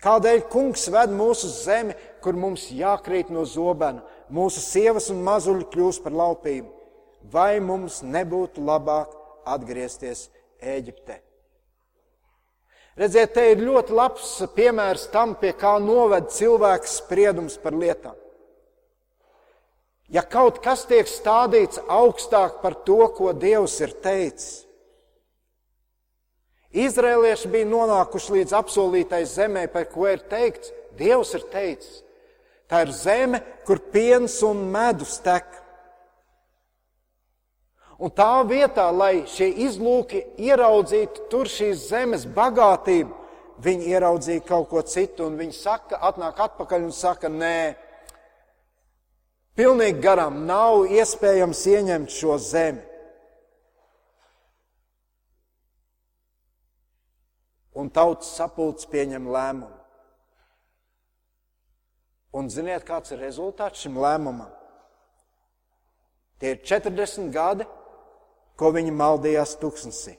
Kādēļ 0.07 0.45
kungs 0.53 0.87
ved 0.95 1.11
mūsu 1.11 1.51
zemi, 1.51 1.99
kur 2.23 2.39
mums 2.39 2.69
jākrīt 2.71 3.35
no 3.35 3.43
zobena, 3.43 4.07
mūsu 4.31 4.63
sievas 4.63 5.11
un 5.11 5.27
mazuļi 5.27 5.67
kļūst 5.75 6.07
par 6.07 6.15
laupību? 6.15 6.76
Vai 7.33 7.61
mums 7.61 8.03
nebūtu 8.05 8.65
labāk 8.65 9.15
atgriezties 9.47 10.29
Ēģiptē. 10.63 11.21
Redziet, 12.97 13.35
te 13.37 13.43
ir 13.53 13.61
ļoti 13.61 13.93
labs 13.93 14.29
piemērs 14.57 15.11
tam, 15.13 15.35
pie 15.37 15.53
kā 15.53 15.75
noved 15.83 16.31
cilvēks 16.33 16.97
spriedums 17.03 17.59
par 17.61 17.77
lietām. 17.77 18.17
Ja 20.09 20.23
kaut 20.23 20.63
kas 20.65 20.87
tiek 20.89 21.09
stādīts 21.11 21.83
augstāk 21.91 22.63
par 22.63 22.79
to, 22.87 23.03
ko 23.13 23.35
Dievs 23.37 23.75
ir 23.85 23.93
teicis, 24.01 24.67
Izrēlieši 26.77 27.49
bija 27.49 27.69
nonākuši 27.71 28.35
līdz 28.35 28.55
apsolītai 28.59 29.23
zemē, 29.29 29.65
par 29.73 29.87
ko 29.89 30.09
ir 30.11 30.21
teikts, 30.29 30.73
Dievs 30.99 31.33
ir 31.37 31.47
teicis. 31.53 32.03
Tā 32.69 32.83
ir 32.85 32.93
zeme, 32.93 33.41
kur 33.65 33.79
piens 33.93 34.35
un 34.45 34.65
medus 34.73 35.17
tek. 35.25 35.47
Un 37.97 38.13
tā 38.13 38.43
vietā, 38.45 38.91
lai 38.93 39.25
šie 39.25 39.49
izlūki 39.65 40.21
ieraudzītu 40.45 41.31
tur 41.33 41.49
šīs 41.49 41.87
zemes 41.89 42.27
bagātību, 42.29 43.15
viņi 43.65 43.89
ieraudzīja 43.89 44.45
kaut 44.45 44.69
ko 44.69 44.83
citu, 44.85 45.31
un 45.31 45.39
viņi 45.41 45.57
saka, 45.57 45.97
atnāk 46.05 46.43
atpakaļ 46.45 46.85
un 46.85 46.93
saka, 46.93 47.31
nē, 47.33 47.77
pilnīgi 49.57 50.03
garām 50.05 50.43
nav 50.49 50.85
iespējams 50.93 51.63
ieņemt 51.73 52.13
šo 52.13 52.37
zemi. 52.37 52.85
Un 57.77 57.89
tautas 57.93 58.29
sapulcs 58.37 58.89
pieņem 58.93 59.25
lēmumu. 59.29 59.73
Un 62.37 62.49
ziniet, 62.53 62.85
kāds 62.85 63.13
ir 63.13 63.21
rezultāts 63.25 63.81
šim 63.85 63.97
lēmumam? 64.01 64.53
Tie 66.41 66.53
ir 66.53 66.61
40 66.69 67.31
gadi, 67.33 67.65
ko 68.57 68.73
viņi 68.75 68.95
maldījās 68.97 69.57
tuksnesī. 69.61 70.17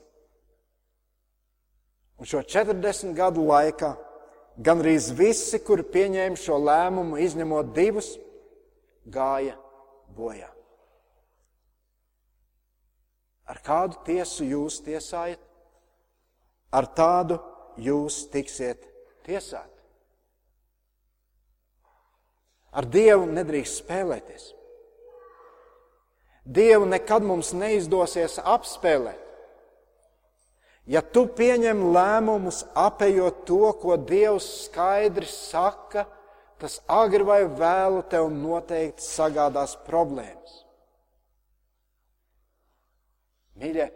Un 2.18 2.26
šo 2.26 2.42
40 2.42 3.14
gadu 3.14 3.44
laikā 3.46 3.92
gandrīz 4.58 5.12
visi, 5.14 5.60
kuri 5.62 5.86
pieņēma 5.86 6.38
šo 6.38 6.58
lēmumu, 6.58 7.18
izņemot 7.22 7.74
divus, 7.76 8.16
gāja 9.06 9.54
bojā. 10.16 10.50
Ar 13.48 13.62
kādu 13.64 14.02
tiesu 14.04 14.44
jūs 14.44 14.82
tiesājat? 14.84 15.40
Ar 16.74 16.84
tādu 16.92 17.38
jūs 17.80 18.26
tiksiet 18.32 18.82
tiesāti. 19.24 19.76
Ar 22.76 22.86
Dievu 22.86 23.28
nedrīkst 23.30 23.82
spēlēties. 23.82 24.50
Dievu 26.48 26.86
nekad 26.88 27.24
mums 27.28 27.52
neizdosies 27.52 28.38
apspēlēt. 28.40 29.24
Ja 30.88 31.02
tu 31.04 31.26
pieņem 31.28 31.82
lēmumus, 31.92 32.62
apējot 32.72 33.42
to, 33.48 33.66
ko 33.76 33.98
Dievs 34.00 34.46
skaidri 34.64 35.28
saka, 35.28 36.06
tas 36.56 36.78
agri 36.88 37.26
vai 37.28 37.42
vēlu 37.44 38.00
tev 38.08 38.30
noteikti 38.32 39.04
sagādās 39.04 39.76
problēmas. 39.84 40.62
Mīļie, 43.60 43.90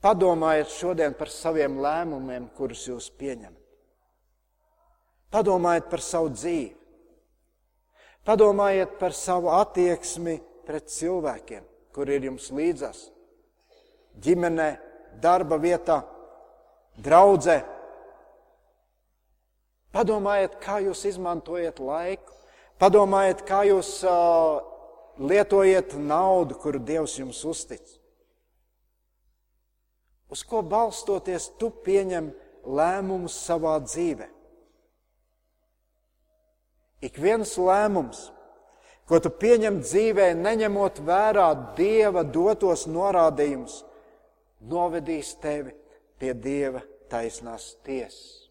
Padomājiet 0.00 0.70
šodien 0.72 1.12
par 1.16 1.28
saviem 1.28 1.76
lēmumiem, 1.84 2.46
kurus 2.56 2.86
jūs 2.88 3.10
pieņemat. 3.20 3.58
Padomājiet 5.30 5.90
par 5.90 6.02
savu 6.02 6.30
dzīvi. 6.32 6.70
Padomājiet 8.24 8.96
par 9.00 9.12
savu 9.16 9.50
attieksmi 9.52 10.38
pret 10.70 10.86
cilvēkiem, 10.86 11.66
kur 11.90 12.06
ir 12.06 12.28
jums 12.28 12.46
līdzās. 12.54 13.08
Ģimenē, 14.22 14.70
darba 15.22 15.58
vietā, 15.58 16.00
draudzē. 17.02 17.58
Padomājiet, 19.90 20.60
kā 20.62 20.78
jūs 20.84 21.02
izmantojat 21.10 21.82
laiku. 21.82 22.36
Padomājiet, 22.80 23.42
kā 23.48 23.64
jūs 23.66 23.96
uh, 24.06 24.62
lietojat 25.18 25.96
naudu, 25.98 26.54
kuru 26.62 26.78
Dievs 26.78 27.18
jums 27.18 27.42
uztic. 27.44 27.82
Uz 30.30 30.44
ko 30.46 30.62
balstoties 30.62 31.50
tu 31.58 31.72
pieņem 31.82 32.30
lēmumus 32.62 33.34
savā 33.42 33.74
dzīvē? 33.82 34.30
Ik 37.02 37.18
viens 37.18 37.56
lēmums, 37.58 38.28
ko 39.10 39.18
tu 39.18 39.32
pieņem 39.34 39.80
dzīvē, 39.82 40.28
neņemot 40.38 41.00
vērā 41.02 41.48
Dieva 41.74 42.22
dotos 42.22 42.84
norādījumus, 42.86 43.80
novedīs 44.70 45.32
tevi 45.42 45.74
pie 46.20 46.30
Dieva 46.38 46.84
taisnās 47.10 47.72
tiesas. 47.82 48.46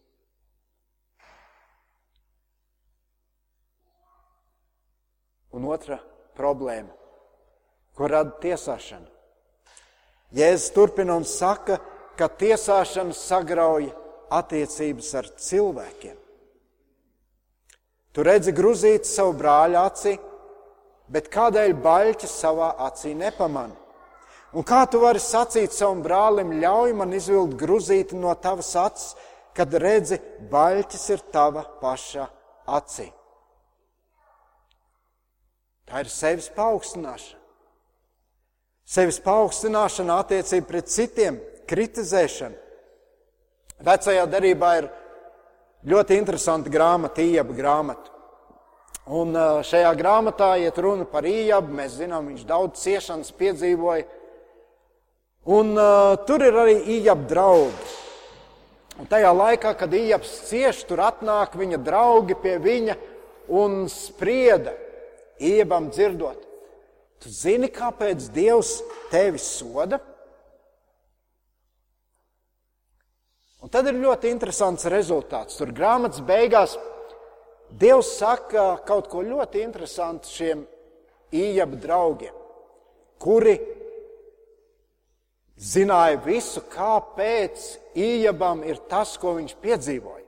Un 5.55 5.64
otra 5.72 6.01
problēma, 6.36 6.91
ko 7.95 8.12
rada 8.12 8.36
tiesāšana. 8.43 9.07
Jēzus 10.36 10.74
turpina 10.76 11.16
un 11.16 11.24
saka, 11.26 11.80
ka 12.20 12.28
tiesāšana 12.28 13.16
sagrauj 13.16 13.88
attiecības 14.30 15.16
ar 15.16 15.32
cilvēkiem. 15.39 16.18
Tu 18.12 18.26
redzi 18.28 18.51
grūzīt 18.53 19.07
savu 19.07 19.34
brāļa 19.39 19.86
acī, 19.88 20.20
bet 21.12 21.30
kādēļ 21.34 21.76
baļķis 21.84 22.36
savā 22.43 22.74
acī 22.88 23.14
nepamani? 23.18 23.76
Un 24.53 24.66
kā 24.66 24.82
tu 24.89 25.01
vari 25.03 25.22
sacīt 25.22 25.76
savam 25.76 26.01
brālim, 26.05 26.55
ļauj 26.62 26.95
man 26.97 27.14
izvilkt 27.14 27.57
grūzīti 27.60 28.18
no 28.18 28.34
tavas 28.41 28.72
acis, 28.78 29.16
kad 29.53 29.74
redzi, 29.74 30.18
baļķis 30.49 31.10
ir 31.14 31.26
tava 31.34 31.66
paša 31.82 32.30
acī? 32.80 33.10
Tā 35.89 36.05
ir 36.05 36.10
sevis 36.14 36.49
paaugstināšana 36.53 37.39
sevis 38.89 39.20
paaugstināšana, 39.22 40.20
attiecība 40.24 40.68
pret 40.72 40.89
citiem, 40.89 41.38
kritizēšana. 41.70 42.57
Vecajā 43.86 44.24
derībā 44.28 44.72
ir 44.82 44.88
ļoti 45.88 46.18
interesanta 46.20 46.72
grāmata, 46.74 47.24
Iepa 47.24 47.55
grāmata. 47.55 48.16
Un 49.10 49.34
šajā 49.66 49.89
grāmatā 49.97 50.51
iet 50.62 50.78
runa 50.78 51.07
par 51.10 51.26
Iepu. 51.26 51.74
Mēs 51.74 51.95
zinām, 51.97 52.28
viņš 52.30 52.43
daudz 52.45 52.84
ciešanas 52.84 53.32
piedzīvoja. 53.39 54.05
Un 55.49 55.74
uh, 55.74 56.14
tur 56.30 56.43
ir 56.45 56.57
arī 56.62 56.76
Iepa 56.99 57.16
draugi. 57.32 57.95
Un 59.01 59.07
tajā 59.10 59.32
laikā, 59.34 59.72
kad 59.80 59.95
Ieps 59.97 60.36
cieš, 60.51 60.84
tur 60.86 61.01
atnāk 61.01 61.55
viņa 61.57 61.80
draugi 61.82 62.38
pie 62.38 62.60
viņa 62.62 62.97
un 63.49 63.88
sprieda 63.89 64.76
Iepam 65.39 65.88
dzirdot. 65.89 66.45
Tu 67.24 67.32
zini, 67.34 67.72
kāpēc 67.72 68.30
Dievs 68.36 68.78
tevi 69.10 69.39
soda? 69.41 69.97
Un 73.60 73.72
tad 73.72 73.89
ir 73.89 73.97
ļoti 73.99 74.30
interesants 74.32 74.86
rezultāts. 74.91 75.57
Tur 75.60 75.74
grāmatas 75.76 76.22
beigās 76.24 76.78
Dievs 77.70 78.15
saka 78.17 78.80
kaut 78.86 79.09
ko 79.11 79.22
ļoti 79.24 79.61
interesantu 79.61 80.32
šiem 80.32 80.63
īņķa 81.36 81.82
draugiem, 81.84 82.34
kuri 83.22 83.57
zināja 85.59 86.17
visu, 86.26 86.63
kāpēc 86.72 87.67
īņķam 87.93 88.65
ir 88.65 88.82
tas, 88.89 89.13
ko 89.22 89.36
viņš 89.38 89.55
piedzīvoja. 89.61 90.26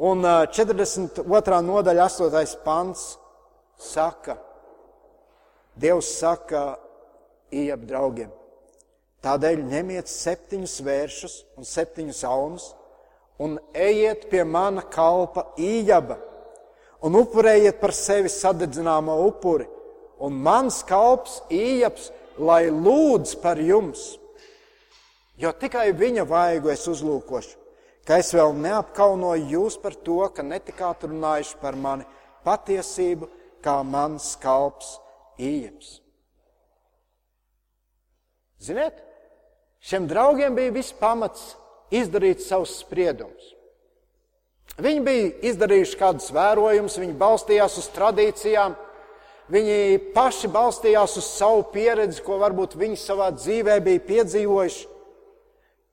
Un 0.00 0.24
42. 0.24 1.58
nodaļa, 1.60 2.06
8. 2.08 2.60
pants 2.64 3.02
saka, 3.76 4.38
Dievs 5.76 6.08
saka 6.18 6.78
Iepa 7.52 7.84
draugiem. 7.84 8.30
Tādēļ 9.20 9.62
ņemiet 9.68 10.08
septiņus 10.08 10.78
vēršus 10.86 11.34
un 11.60 11.66
septiņus 11.68 12.20
aunus 12.24 12.70
un 13.40 13.56
ejiet 13.72 14.28
pie 14.30 14.44
mana 14.44 14.84
kalpa 14.84 15.48
Ījaba 15.58 16.18
un 17.06 17.16
upurējiet 17.16 17.80
par 17.80 17.94
sevi 17.96 18.28
sadedzināmo 18.32 19.16
upuri. 19.24 19.66
Un 20.20 20.36
mans 20.36 20.82
kalps 20.84 21.38
Ījabs, 21.48 22.10
lai 22.36 22.68
lūdz 22.68 23.38
par 23.40 23.56
jums, 23.60 24.18
jo 25.40 25.52
tikai 25.56 25.90
viņa 25.96 26.26
vaigu 26.28 26.68
es 26.72 26.84
uzlūkošu, 26.92 27.56
ka 28.04 28.20
es 28.20 28.34
vēl 28.36 28.52
neapkaunoju 28.60 29.48
jūs 29.54 29.78
par 29.80 29.96
to, 29.96 30.20
ka 30.28 30.44
netikāt 30.44 31.08
runājuši 31.08 31.56
par 31.62 31.76
mani 31.80 32.04
patiesību, 32.44 33.28
kā 33.64 33.80
mans 33.84 34.34
kalps 34.40 34.98
Ījabs 34.98 35.06
Ieps. 35.40 36.00
Ziniet, 38.60 38.98
šiem 39.80 40.04
draugiem 40.08 40.56
bija 40.56 40.74
viss 40.74 40.92
pamats 40.92 41.54
izdarīt 41.90 42.42
savus 42.44 42.78
spriedumus. 42.80 43.54
Viņi 44.80 45.02
bija 45.04 45.32
izdarījuši 45.50 45.98
kādus 46.00 46.30
vērojumus, 46.32 46.98
viņi 47.02 47.18
balstījās 47.20 47.76
uz 47.82 47.88
tradīcijām, 47.92 48.76
viņi 49.52 49.98
paši 50.14 50.48
balstījās 50.52 51.16
uz 51.20 51.26
savu 51.26 51.66
pieredzi, 51.74 52.22
ko 52.24 52.38
varbūt 52.40 52.78
viņi 52.80 53.00
savā 53.00 53.28
dzīvē 53.34 53.80
bija 53.84 54.04
piedzīvojuši. 54.06 54.86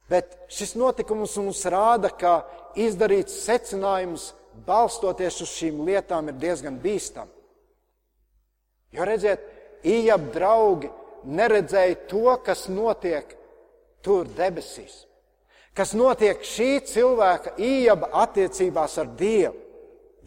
Bet 0.08 0.38
šis 0.54 0.78
notikums 0.80 1.34
mums 1.42 1.66
rāda, 1.68 2.14
ka 2.14 2.46
izdarīt 2.80 3.34
secinājumus 3.34 4.30
balstoties 4.68 5.42
uz 5.44 5.52
šīm 5.58 5.82
lietām 5.90 6.30
ir 6.32 6.38
diezgan 6.40 6.78
bīstami. 6.80 7.34
Jo 8.96 9.06
redziet, 9.06 9.44
Ijab 9.88 10.32
draugi 10.34 10.90
neredzēja 11.28 12.00
to, 12.10 12.32
kas 12.44 12.66
notiek 12.72 13.36
tur 14.04 14.26
debesīs. 14.38 15.07
Kas 15.78 15.94
notiek 15.94 16.42
šī 16.42 16.80
cilvēka 16.90 17.54
Ijaba 17.62 18.10
attiecībās 18.24 18.98
ar 18.98 19.12
Dievu. 19.20 19.54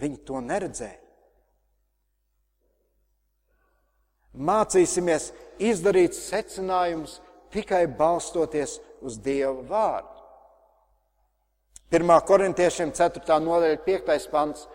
Viņi 0.01 0.21
to 0.25 0.39
neredzēja. 0.45 0.99
Mācīsimies 4.31 5.33
izdarīt 5.59 6.15
secinājumus 6.15 7.19
tikai 7.51 7.83
balstoties 7.99 8.79
uz 9.03 9.19
Dieva 9.19 9.59
vārdu. 9.67 10.21
1. 11.91 12.13
korintiešiem 12.23 12.93
4. 12.95 13.41
nodaļa 13.43 13.81
5. 13.83 14.29
pants 14.31 14.69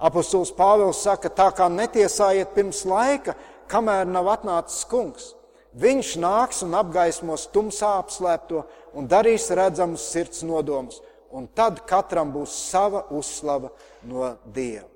Apostols 0.00 0.52
Pāvils 0.56 1.02
saka, 1.04 1.28
tā 1.28 1.50
kā 1.56 1.68
netiesājiet 1.72 2.56
pirms 2.56 2.82
laika, 2.88 3.36
kamēr 3.68 4.08
nav 4.08 4.28
atnācis 4.32 4.84
kungs. 4.88 5.34
Viņš 5.76 6.14
nāks 6.22 6.62
un 6.64 6.72
apgaismos 6.78 7.44
tumsā 7.52 7.98
apslēpto 8.00 8.62
un 8.96 9.08
darīs 9.10 9.50
redzamus 9.52 10.06
sirds 10.08 10.40
nodomus, 10.46 11.02
un 11.28 11.48
tad 11.52 11.82
katram 11.88 12.32
būs 12.32 12.54
sava 12.70 13.02
uzslava 13.12 13.68
no 14.08 14.30
Dieva. 14.46 14.88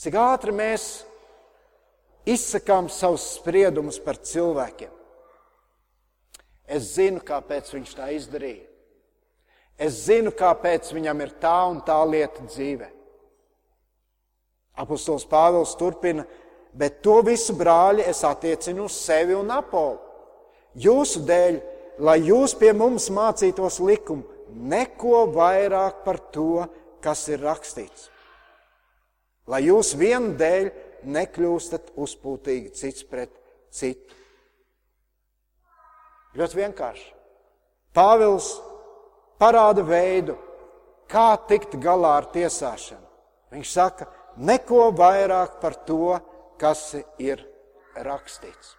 Cik 0.00 0.14
ātri 0.16 0.54
mēs 0.56 0.84
izsakām 2.24 2.86
savus 2.88 3.26
spriedumus 3.34 3.98
par 4.00 4.16
cilvēkiem. 4.16 4.92
Es 6.70 6.94
zinu, 6.94 7.18
kāpēc 7.26 7.72
viņš 7.74 7.96
tā 7.98 8.12
izdarīja. 8.14 8.68
Es 9.80 10.04
zinu, 10.06 10.30
kāpēc 10.36 10.92
viņam 10.94 11.20
ir 11.24 11.34
tā 11.42 11.56
un 11.66 11.80
tā 11.82 11.98
lieta 12.06 12.44
dzīvē. 12.46 12.86
Apostols 14.80 15.26
Pāvils 15.28 15.72
turpina, 15.80 16.24
bet 16.72 17.00
to 17.04 17.20
visu 17.26 17.54
brāļi 17.58 18.06
es 18.08 18.22
attiecinu 18.26 18.86
uz 18.88 18.96
sevi 18.96 19.34
un 19.36 19.50
apolu. 19.54 19.98
Jūsu 20.78 21.24
dēļ, 21.26 21.58
lai 22.06 22.20
jūs 22.22 22.54
pie 22.58 22.72
mums 22.76 23.08
mācītos 23.12 23.80
likumu, 23.82 24.24
neko 24.54 25.26
vairāk 25.34 26.04
par 26.04 26.20
to, 26.34 26.66
kas 27.02 27.26
ir 27.32 27.42
rakstīts. 27.42 28.08
Lai 29.50 29.64
jūs 29.66 29.96
vienu 29.98 30.36
dēļ 30.38 30.70
nekļūstat 31.10 31.94
uzpūtīgi 31.98 32.74
cits 32.76 33.06
pret 33.08 33.32
citu. 33.74 34.14
Ļoti 36.38 36.58
vienkārši. 36.60 37.08
Pāvils 37.96 38.52
parāda 39.40 39.82
veidu, 39.82 40.36
kā 41.10 41.34
tikt 41.50 41.74
galā 41.82 42.20
ar 42.20 42.28
tiesāšanu. 42.30 43.06
Viņš 43.50 43.70
saka, 43.72 44.06
neko 44.38 44.90
vairāk 44.94 45.58
par 45.62 45.74
to, 45.88 46.14
kas 46.14 46.29
ir 47.18 47.42
rakstīts. 47.96 48.76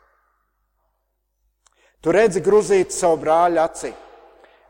Tu 2.01 2.13
redzi 2.13 2.41
grūzīt 2.41 2.93
savu 2.93 3.19
brāļa 3.21 3.65
acī, 3.69 3.91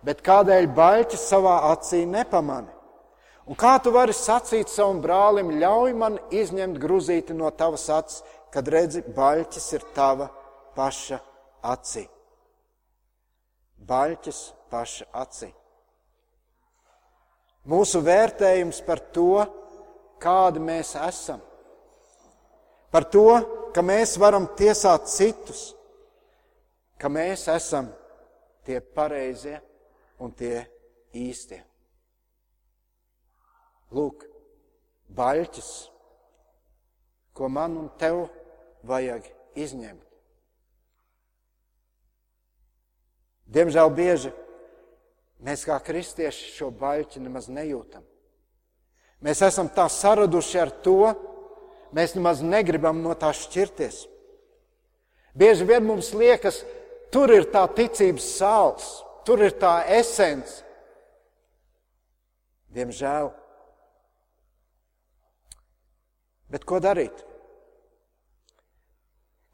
bet 0.03 0.23
kādēļ 0.25 0.67
baļķis 0.75 1.27
savā 1.31 1.57
acī 1.71 2.03
nepamani? 2.09 2.71
Un 3.47 3.57
kā 3.59 3.77
tu 3.83 3.93
vari 3.95 4.13
sacīt 4.15 4.69
savam 4.71 4.99
brālim, 5.03 5.53
ļauj 5.59 5.93
man 5.97 6.17
izņemt 6.31 6.79
grūzīti 6.79 7.35
no 7.35 7.49
tavas 7.55 7.87
acis, 7.91 8.21
kad 8.51 8.67
redzi, 8.67 9.01
baļķis 9.15 9.67
ir 9.77 9.85
tava 9.95 10.27
paša 10.75 11.19
acī? 11.71 12.05
Baļķis 13.87 14.41
paša 14.71 15.07
acī. 15.23 15.49
Mūsu 17.71 18.01
vērtējums 18.03 18.81
par 18.85 18.99
to, 19.15 19.45
kādi 20.21 20.61
mēs 20.63 20.95
esam, 20.99 21.41
par 22.91 23.07
to, 23.07 23.25
ka 23.73 23.83
mēs 23.85 24.17
varam 24.19 24.49
tiesāt 24.59 25.07
citus, 25.09 25.71
ka 26.99 27.09
mēs 27.09 27.47
esam 27.49 27.89
tie 28.67 28.81
pareizie 28.81 29.57
un 30.21 30.33
tie 30.35 30.61
īstie. 31.17 31.61
Lūk, 33.91 34.27
baļķis, 35.11 35.71
ko 37.35 37.49
man 37.51 37.75
un 37.79 37.89
tev 37.99 38.27
vajag 38.87 39.25
izņemt. 39.59 40.07
Diemžēl 43.51 43.89
bieži 43.91 44.31
mēs 45.43 45.65
kā 45.67 45.75
kristieši 45.83 46.53
šo 46.55 46.69
baļķi 46.71 47.19
nemaz 47.19 47.49
nejūtam. 47.51 48.05
Mēs 49.21 49.41
esam 49.43 49.67
tā 49.69 49.89
saraduši 49.91 50.61
ar 50.61 50.71
to, 50.85 51.11
mēs 51.95 52.15
nemaz 52.17 52.41
negribam 52.45 53.01
no 53.03 53.15
tā 53.19 53.33
šķirties. 53.35 54.05
Bieži 55.37 55.67
vien 55.67 55.85
mums 55.87 56.11
liekas, 56.17 56.61
tur 57.11 57.31
ir 57.31 57.47
tā 57.51 57.63
ticības 57.75 58.31
sāls, 58.37 58.87
tur 59.27 59.43
ir 59.45 59.55
tā 59.59 59.79
esence. 59.99 60.63
Diemžēl 62.71 63.31
Bet 66.51 66.67
ko 66.67 66.81
darīt? 66.83 67.15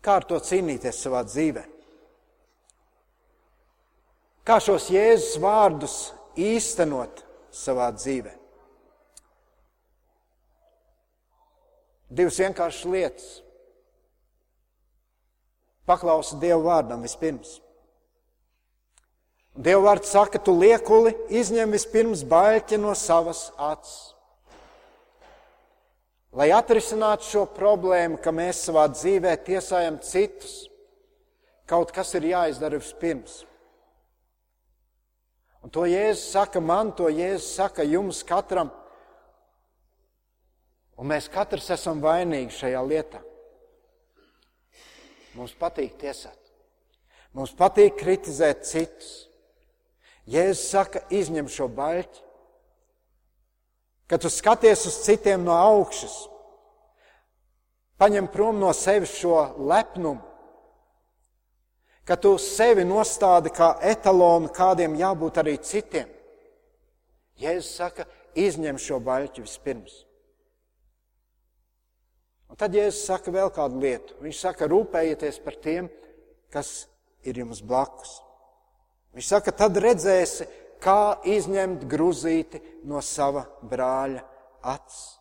Kā 0.01 0.17
ar 0.17 0.25
to 0.25 0.39
cīnīties 0.41 1.01
savā 1.03 1.21
dzīvē? 1.27 1.63
Kā 4.47 4.57
šos 4.63 4.87
Jēzus 4.93 5.37
vārdus 5.43 5.97
īstenot 6.39 7.21
savā 7.53 7.91
dzīvē? 7.93 8.33
Divas 12.07 12.39
vienkāršas 12.39 12.87
lietas. 12.87 13.29
Paklausi 15.87 16.39
Dievu 16.39 16.67
vārdam 16.67 17.03
vispirms. 17.03 17.57
Dieva 19.57 19.87
vārds 19.87 20.11
saka, 20.13 20.37
tu 20.37 20.53
liekuli 20.53 21.15
izņem 21.33 21.71
vispirms 21.73 22.21
baļķi 22.29 22.77
no 22.77 22.93
savas 22.93 23.47
acis. 23.57 24.13
Lai 26.37 26.51
atrisinātu 26.53 27.25
šo 27.25 27.45
problēmu, 27.55 28.19
ka 28.21 28.29
mēs 28.35 28.59
savā 28.67 28.83
dzīvē 28.91 29.31
tiesājam 29.47 29.97
citus, 30.05 30.67
kaut 31.65 31.89
kas 31.95 32.13
ir 32.19 32.27
jāizdara 32.29 32.77
vispirms. 32.77 33.39
Un 35.65 35.73
to 35.73 35.87
Jēzus 35.89 36.27
saka 36.35 36.61
man, 36.61 36.91
to 36.93 37.09
Jēzus 37.09 37.55
saka 37.57 37.87
jums 37.87 38.21
katram. 38.27 38.69
Un 40.97 41.11
mēs 41.11 41.29
katrs 41.29 41.69
esam 41.75 42.01
vainīgi 42.01 42.55
šajā 42.57 42.81
lietā. 42.81 43.21
Mums 45.37 45.53
patīk 45.59 45.93
tiesāt. 46.01 46.37
Mums 47.37 47.53
patīk 47.53 47.99
kritizēt 47.99 48.65
citus. 48.65 49.27
Jēzus 50.27 50.71
saka, 50.73 51.03
izņem 51.13 51.47
šo 51.51 51.69
baļķi. 51.71 52.23
Kad 54.09 54.23
tu 54.23 54.31
skaties 54.31 54.87
uz 54.87 54.97
citiem 55.03 55.43
no 55.43 55.53
augšas, 55.53 56.15
paņem 57.99 58.29
prom 58.31 58.57
no 58.59 58.71
sevis 58.73 59.13
šo 59.19 59.35
lepnumu, 59.59 60.23
ka 62.07 62.15
tu 62.15 62.37
sevi 62.39 62.87
nostādi 62.87 63.51
kā 63.51 63.73
etalonu, 63.83 64.49
kādiem 64.55 64.95
jābūt 64.97 65.41
arī 65.43 65.57
citiem. 65.59 66.07
Jēzus 67.37 67.73
saka, 67.83 68.07
izņem 68.33 68.79
šo 68.81 69.01
baļķi 69.03 69.43
vispirms. 69.43 70.06
Un 72.47 72.59
tad 72.59 72.75
Jēzus 72.75 73.05
saka 73.09 73.31
vēl 73.33 73.51
kādu 73.53 73.81
lietu. 73.81 74.15
Viņš 74.23 74.39
saka, 74.45 74.69
rūpējieties 74.71 75.41
par 75.43 75.57
tiem, 75.63 75.89
kas 76.53 76.87
ir 77.27 77.41
jums 77.41 77.59
blakus. 77.65 78.21
Viņš 79.17 79.29
saka, 79.33 79.51
tad 79.51 79.77
redzēsi, 79.81 80.47
kā 80.83 81.19
izņemt 81.27 81.85
gruzīti 81.89 82.61
no 82.87 83.01
sava 83.03 83.47
brāļa 83.67 84.23
acis. 84.73 85.17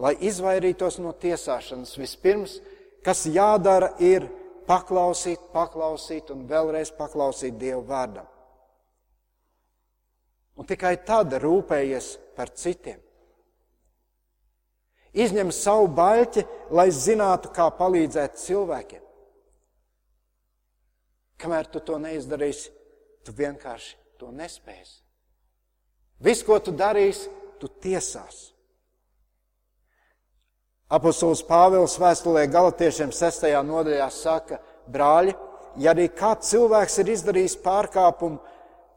Lai 0.00 0.16
izvairītos 0.26 0.98
no 0.98 1.12
tiesāšanas, 1.22 1.94
vispirms, 2.00 2.56
kas 3.06 3.28
jādara, 3.30 3.92
ir 4.02 4.26
paklausīt, 4.66 5.52
paklausīt 5.54 6.32
un 6.34 6.48
vēlreiz 6.50 6.90
paklausīt 6.96 7.54
Dievu 7.60 7.84
vārdam. 7.86 8.26
Un 10.58 10.66
tikai 10.66 10.96
tad 11.06 11.34
rūpējies 11.42 12.08
par 12.34 12.50
citiem. 12.58 12.98
Izņem 15.14 15.50
savu 15.54 15.86
baļķi, 15.94 16.42
lai 16.74 16.88
zinātu, 16.90 17.52
kā 17.54 17.68
palīdzēt 17.78 18.40
cilvēkiem. 18.42 19.02
Kamēr 21.38 21.68
tu 21.70 21.82
to 21.84 21.98
neizdarīsi, 22.02 22.72
Tu 23.24 23.32
vienkārši 23.32 23.96
to 24.20 24.28
nespēsi. 24.36 25.00
Viss, 26.24 26.44
ko 26.44 26.58
tu 26.60 26.74
darīsi, 26.76 27.30
tu 27.60 27.68
tiesās. 27.68 28.50
Apostols 30.92 31.40
Pāvils 31.48 31.96
vēstulē 31.98 32.44
Galatiešiem 32.52 33.12
6. 33.16 33.48
nodaļā 33.64 34.08
saka, 34.12 34.60
brāļi, 34.92 35.32
ja 35.80 35.94
arī 35.94 36.10
kāds 36.12 36.52
cilvēks 36.52 36.98
ir 37.00 37.14
izdarījis 37.16 37.56
pārkāpumu, 37.64 38.38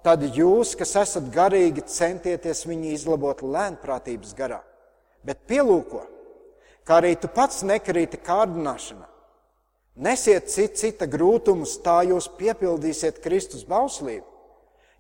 tad 0.04 0.26
jūs, 0.28 0.76
kas 0.78 0.94
esat 1.00 1.32
garīgi, 1.34 1.88
centieties 1.88 2.66
viņu 2.68 2.92
izlabot 2.94 3.42
lēnprātības 3.42 4.36
garā. 4.38 4.60
Bet 5.28 5.44
pielūko, 5.50 6.06
kā 6.88 7.02
arī 7.02 7.18
tu 7.20 7.28
pats 7.28 7.66
nekrīti 7.68 8.20
kārdināšanā, 8.24 9.08
Nesiet 9.98 10.46
cit, 10.54 10.76
cita 10.78 11.08
grūtumus, 11.10 11.80
tā 11.82 12.04
jūs 12.06 12.28
piepildīsiet 12.38 13.18
Kristus 13.24 13.64
bauslību. 13.66 14.26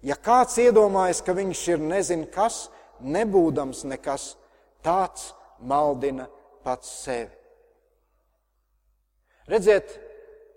Ja 0.01 0.15
kāds 0.17 0.57
iedomājas, 0.61 1.21
ka 1.21 1.35
viņš 1.37 1.61
ir 1.75 1.83
nezin 1.83 2.23
kas, 2.33 2.65
nebūdams 3.01 3.83
nekas, 3.91 4.31
tāds 4.81 5.31
maldina 5.61 6.25
pats 6.65 6.89
sevi. 7.03 7.29
Redziet, 9.47 9.93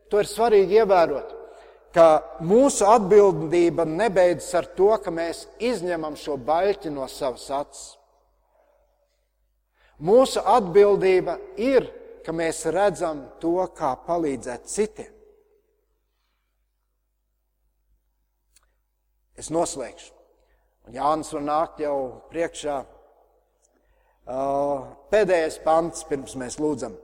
to 0.09 0.23
ir 0.25 0.29
svarīgi 0.29 0.81
ievērot, 0.81 1.37
ka 1.93 2.41
mūsu 2.41 2.89
atbildība 2.89 3.85
nebeidzas 3.85 4.57
ar 4.57 4.71
to, 4.73 4.89
ka 5.05 5.13
mēs 5.13 5.45
izņemam 5.61 6.17
šo 6.17 6.41
baļķi 6.49 6.97
no 6.97 7.05
savas 7.13 7.45
acis. 7.61 8.00
Mūsu 10.01 10.41
atbildība 10.49 11.37
ir 11.61 11.89
ka 12.25 12.35
mēs 12.37 12.63
redzam 12.71 13.25
to, 13.41 13.57
kā 13.77 13.95
palīdzēt 14.07 14.69
citiem. 14.71 15.13
Es 19.41 19.49
noslēgšu. 19.53 20.13
Un 20.89 20.97
Jānis 20.99 21.33
var 21.33 21.45
nākt 21.47 21.81
jau 21.81 21.97
priekšā. 22.31 22.77
Pēdējais 25.11 25.61
pants, 25.65 26.05
pirms 26.09 26.37
mēs 26.39 26.59
lūdzam. 26.61 26.97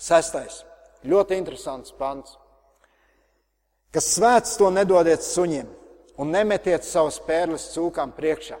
Sestais. 0.00 0.64
Ļoti 1.06 1.38
interesants 1.38 1.94
pants. 1.96 2.34
Kas 3.94 4.10
svēts, 4.16 4.58
to 4.58 4.68
nedodiet 4.74 5.22
suņiem 5.24 5.70
un 6.20 6.34
nemetiet 6.34 6.84
savas 6.86 7.16
pērles 7.26 7.70
cūkām 7.72 8.12
priekšā 8.16 8.58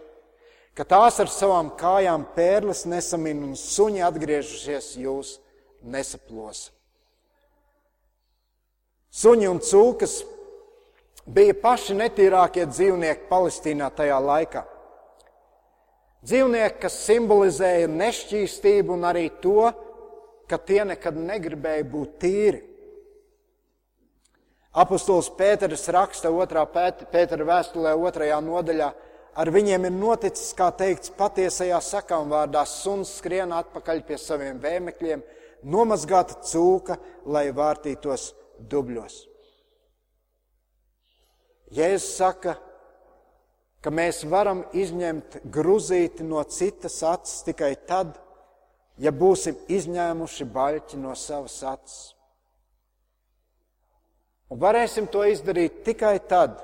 ka 0.74 0.86
tās 0.88 1.18
ar 1.22 1.30
savām 1.32 1.72
kājām 1.78 2.26
pērles 2.36 2.84
nesamin 2.88 3.42
un 3.50 3.56
suņi 3.58 4.04
atgriežušies 4.06 4.92
jūs 5.02 5.38
nesaplosa. 5.82 6.70
Suņi 9.10 9.48
un 9.50 9.58
cūkas 9.58 10.20
bija 11.26 11.56
paši 11.58 11.96
netīrākie 11.98 12.68
dzīvnieki 12.70 13.26
Palestīnā 13.30 13.90
tajā 13.94 14.18
laikā. 14.22 14.62
Dzīvnieki, 16.20 16.78
kas 16.82 16.98
simbolizēja 17.06 17.88
nešķīstību 17.90 18.94
un 18.94 19.06
arī 19.08 19.30
to, 19.42 19.70
ka 20.50 20.58
tie 20.58 20.82
nekad 20.84 21.16
negribēja 21.16 21.86
būt 21.90 22.18
tīri. 22.22 22.60
Apostols 24.70 25.30
Pēters 25.34 25.88
raksta 25.90 26.30
otrā 26.30 26.62
Pētera 26.70 27.46
vēstulē, 27.48 27.96
otrajā 27.98 28.36
nodaļā, 28.44 28.90
ar 29.34 29.50
viņiem 29.52 29.86
ir 29.88 29.94
noticis, 29.94 30.52
kā 30.56 30.70
teikts, 30.74 31.12
patiesajā 31.16 31.78
sakām 31.84 32.30
vārdā, 32.32 32.64
suns 32.66 33.16
skrien 33.20 33.52
atpakaļ 33.54 34.02
pie 34.06 34.18
saviem 34.18 34.60
vēmekļiem, 34.62 35.22
nomazgāta 35.70 36.40
cūka, 36.46 36.98
lai 37.26 37.50
vārtītos 37.54 38.30
dubļos. 38.70 39.26
Jēzus 41.70 42.16
saka, 42.18 42.56
ka 43.80 43.92
mēs 43.94 44.24
varam 44.28 44.64
izņemt 44.76 45.38
gruzīti 45.52 46.26
no 46.26 46.42
citas 46.50 46.98
acis 47.06 47.44
tikai 47.46 47.74
tad, 47.86 48.16
ja 49.00 49.12
būsim 49.14 49.56
izņēmuši 49.70 50.46
baļķi 50.50 50.98
no 51.00 51.14
savas 51.16 51.60
acis. 51.64 52.00
Un 54.50 54.58
varēsim 54.58 55.06
to 55.06 55.22
izdarīt 55.30 55.84
tikai 55.86 56.18
tad, 56.26 56.58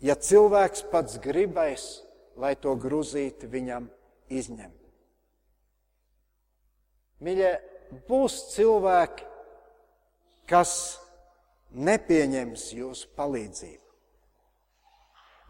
ja 0.00 0.14
cilvēks 0.14 0.86
pats 0.92 1.18
gribēs, 1.22 1.86
lai 2.38 2.54
to 2.56 2.74
gruzīti 2.78 3.48
viņam 3.50 3.88
izņem. 4.30 4.70
Mīļie, 7.24 7.52
būs 8.06 8.36
cilvēki, 8.54 9.26
kas 10.48 10.72
nepieņems 11.74 12.70
jūsu 12.78 13.10
palīdzību. 13.18 13.84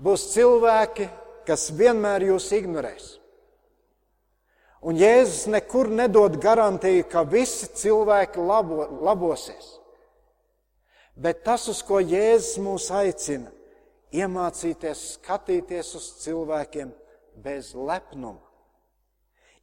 Būs 0.02 0.28
cilvēki, 0.32 1.08
kas 1.46 1.68
vienmēr 1.74 2.30
jūs 2.30 2.48
ignorēs. 2.56 3.16
Un 4.88 4.96
Jēzus 4.96 5.48
nekur 5.50 5.90
nedod 5.90 6.36
garantiju, 6.40 7.04
ka 7.10 7.24
visi 7.26 7.66
cilvēki 7.74 8.40
labo, 8.46 8.84
labosies. 9.02 9.74
Bet 11.18 11.42
tas, 11.42 11.66
uz 11.66 11.82
ko 11.82 11.98
Jēzus 11.98 12.60
mūs 12.62 12.86
aicina, 12.94 13.50
iemācīties 14.14 15.04
skatīties 15.18 15.94
uz 15.98 16.08
cilvēkiem 16.24 16.92
bez 17.42 17.74
lepnuma. 17.74 18.40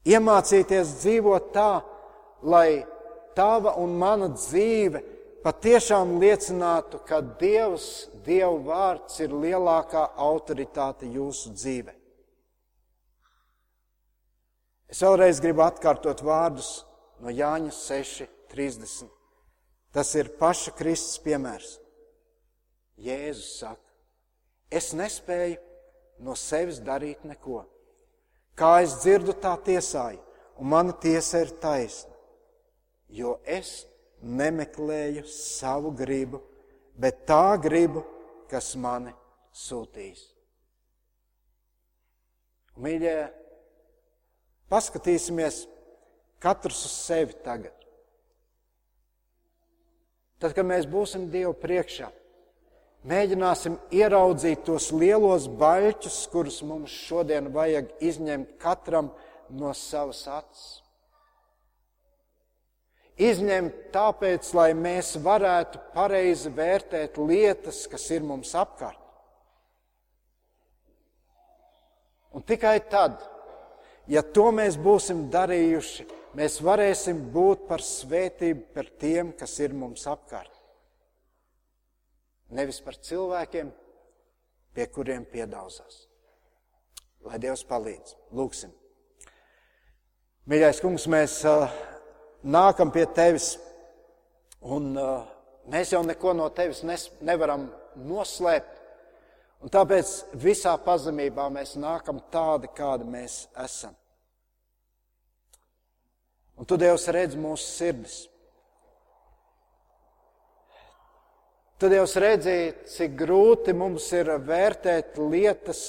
Iemācīties 0.05 0.99
dzīvot 1.01 1.49
tā, 1.55 1.81
lai 2.45 2.85
tava 3.35 3.73
un 3.81 3.95
mana 3.97 4.29
dzīve 4.33 5.01
patiešām 5.45 6.17
liecinātu, 6.21 7.01
ka 7.05 7.21
Dievs, 7.41 8.07
Dieva 8.25 8.57
vārds 8.69 9.19
ir 9.21 9.33
lielākā 9.33 10.07
autoritāte 10.17 11.09
jūsu 11.09 11.53
dzīvē. 11.53 11.93
Es 14.89 15.01
vēlreiz 15.01 15.41
gribu 15.41 15.65
atkārtot 15.65 16.21
vārdus 16.25 16.85
no 17.21 17.33
Jāņa 17.33 17.73
6.30. 17.73 19.09
Tas 19.95 20.11
ir 20.19 20.29
paša 20.39 20.73
Kristus 20.77 21.17
piemērs. 21.23 21.77
Jēzus 23.01 23.57
saka, 23.59 23.84
es 24.71 24.91
nespēju 24.97 25.59
no 26.25 26.35
sevis 26.39 26.79
darīt 26.83 27.25
neko. 27.27 27.63
Kā 28.55 28.79
es 28.85 28.95
dzirdu, 29.01 29.35
tā 29.35 29.55
tiesāju, 29.65 30.21
un 30.59 30.71
mana 30.71 30.95
tiesa 30.95 31.41
ir 31.43 31.51
taisna, 31.59 32.13
jo 33.11 33.35
es 33.43 33.83
nemeklēju 34.23 35.25
savu 35.27 35.91
gribu, 35.95 36.39
bet 36.95 37.25
tā 37.27 37.57
gribu, 37.61 38.05
kas 38.49 38.73
mani 38.79 39.11
sūtīs. 39.55 40.23
Mīļie, 42.79 43.15
paskatīsimies 44.71 45.63
katrs 46.43 46.81
uz 46.87 46.95
sevi 47.05 47.35
tagad. 47.43 47.75
Tad, 50.39 50.51
kad 50.55 50.67
mēs 50.67 50.87
būsim 50.91 51.29
Dievu 51.31 51.53
priekšā, 51.57 52.09
mēģināsim 53.09 53.77
ieraudzīt 53.93 54.65
tos 54.67 54.91
lielos 54.95 55.49
baļķus, 55.59 56.23
kurus 56.33 56.61
mums 56.65 56.93
šodien 57.05 57.51
vajag 57.53 57.93
izņemt 58.01 58.57
katram 58.61 59.13
no 59.53 59.73
savas 59.77 60.25
acis 60.27 60.65
izņemt 63.15 63.91
tāpēc, 63.95 64.49
lai 64.55 64.73
mēs 64.75 65.15
varētu 65.23 65.79
pareizi 65.95 66.51
vērtēt 66.51 67.17
lietas, 67.17 67.85
kas 67.87 68.09
ir 68.11 68.25
mums 68.27 68.53
apkārt. 68.55 68.99
Un 72.35 72.43
tikai 72.43 72.81
tad, 72.91 73.21
ja 74.11 74.21
to 74.35 74.49
mēs 74.51 74.75
būsim 74.75 75.29
darījuši, 75.31 76.05
mēs 76.35 76.59
varēsim 76.59 77.21
būt 77.31 77.63
par 77.69 77.83
svētību 77.83 78.67
par 78.75 78.91
tiem, 78.99 79.31
kas 79.39 79.55
ir 79.63 79.73
mums 79.73 80.03
apkārt. 80.11 80.51
Nevis 82.55 82.79
par 82.83 82.95
cilvēkiem, 83.03 83.69
pie 84.75 84.87
kuriem 84.93 85.25
piedāvās. 85.27 86.05
Lai 87.25 87.39
Dievs 87.41 87.65
palīdz. 87.67 88.15
Lūksim. 88.37 88.71
Mīļais 90.45 90.79
kungs, 90.83 91.07
mēs 91.09 91.39
uh, 91.49 91.71
nākam 92.45 92.91
pie 92.93 93.07
tevis, 93.17 93.55
un 94.61 94.91
uh, 94.93 95.25
mēs 95.73 95.95
jau 95.95 96.03
neko 96.05 96.35
no 96.37 96.47
tevis 96.53 96.83
nes, 96.85 97.07
nevaram 97.25 97.65
noslēpt. 97.97 98.83
Un 99.65 99.71
tāpēc 99.73 100.11
visā 100.37 100.75
pazemībā 100.85 101.47
mēs 101.49 101.73
nākam 101.81 102.19
tādi, 102.31 102.69
kādi 102.77 103.07
mēs 103.09 103.45
esam. 103.63 103.95
Un 106.55 106.67
tu, 106.69 106.77
Dievs, 106.79 107.07
redz 107.11 107.35
mūsu 107.39 107.65
sirdis. 107.65 108.19
Tu, 111.75 111.89
Dievs, 111.91 112.15
redzi, 112.23 112.57
cik 112.87 113.17
grūti 113.19 113.73
mums 113.75 114.05
ir 114.15 114.29
vērtēt 114.47 115.17
lietas 115.19 115.81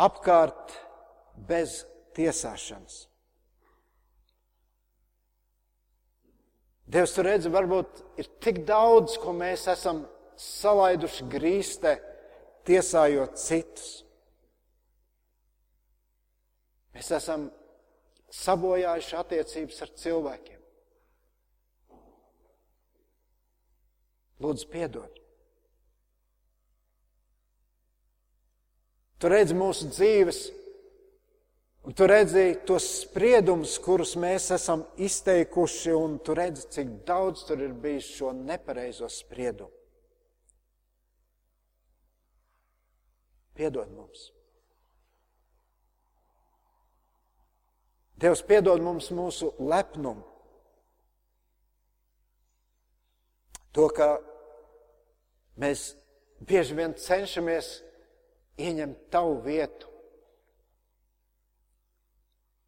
apkārt 0.00 0.72
bez 1.48 1.82
tiesāšanas. 2.16 3.02
Dievs, 6.92 7.12
tu 7.12 7.24
redzi, 7.24 7.52
varbūt 7.52 8.00
ir 8.20 8.30
tik 8.40 8.62
daudz, 8.68 9.18
ko 9.20 9.36
mēs 9.36 9.66
esam 9.72 10.02
salaiduši 10.40 11.28
grīstē, 11.32 11.92
tiesājot 12.68 13.36
citus. 13.40 13.92
Mēs 16.96 17.12
esam 17.20 17.46
sabojājuši 18.32 19.16
attiecības 19.20 19.84
ar 19.84 19.94
cilvēkiem. 20.02 20.61
Lūdzu, 24.42 24.66
piedod. 24.72 25.20
Tu 29.22 29.30
redzi 29.30 29.54
mūsu 29.54 29.86
dzīves 29.92 30.42
Un 31.82 31.94
tu 31.98 32.06
redzēji 32.06 32.60
tos 32.66 32.84
spriedumus, 33.00 33.74
kurus 33.82 34.14
mēs 34.14 34.52
esam 34.54 34.84
izteikuši, 35.02 35.90
un 35.98 36.20
tu 36.22 36.34
redzi, 36.38 36.68
cik 36.76 36.92
daudz 37.08 37.42
tur 37.48 37.62
ir 37.64 37.72
bijis 37.74 38.06
šo 38.18 38.30
nepareizo 38.36 39.08
spriedumu. 39.10 39.72
Piedod 43.58 43.90
mums. 43.92 44.28
Dievs 48.22 48.44
piedod 48.46 48.80
mums 48.80 49.10
mūsu 49.10 49.50
lepnumu. 49.58 50.22
To, 53.74 53.88
ka 53.90 54.14
mēs 55.62 55.92
bieži 56.42 56.76
vien 56.78 56.94
cenšamies 56.98 57.78
ieņemt 58.58 59.08
tavu 59.14 59.38
vietu 59.46 59.92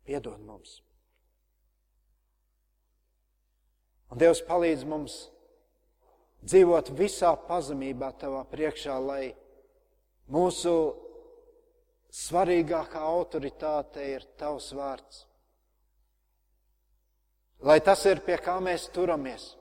Piedod 0.04 0.40
mums. 0.44 0.82
Un 4.12 4.20
Dievs 4.20 4.42
palīdz 4.44 4.84
mums 4.84 5.14
dzīvot 6.44 6.90
visā 6.98 7.30
pazemībā 7.48 8.10
tavā 8.20 8.42
priekšā, 8.50 8.98
lai 9.00 9.32
mūsu 10.28 10.74
svarīgākā 12.14 13.00
autoritāte 13.00 14.04
ir 14.12 14.28
tavs 14.38 14.68
vārds. 14.76 15.24
Lai 17.64 17.80
tas 17.80 18.04
ir 18.04 18.20
pie 18.26 18.36
kā 18.44 18.58
mēs 18.60 18.90
turamies. 18.92 19.54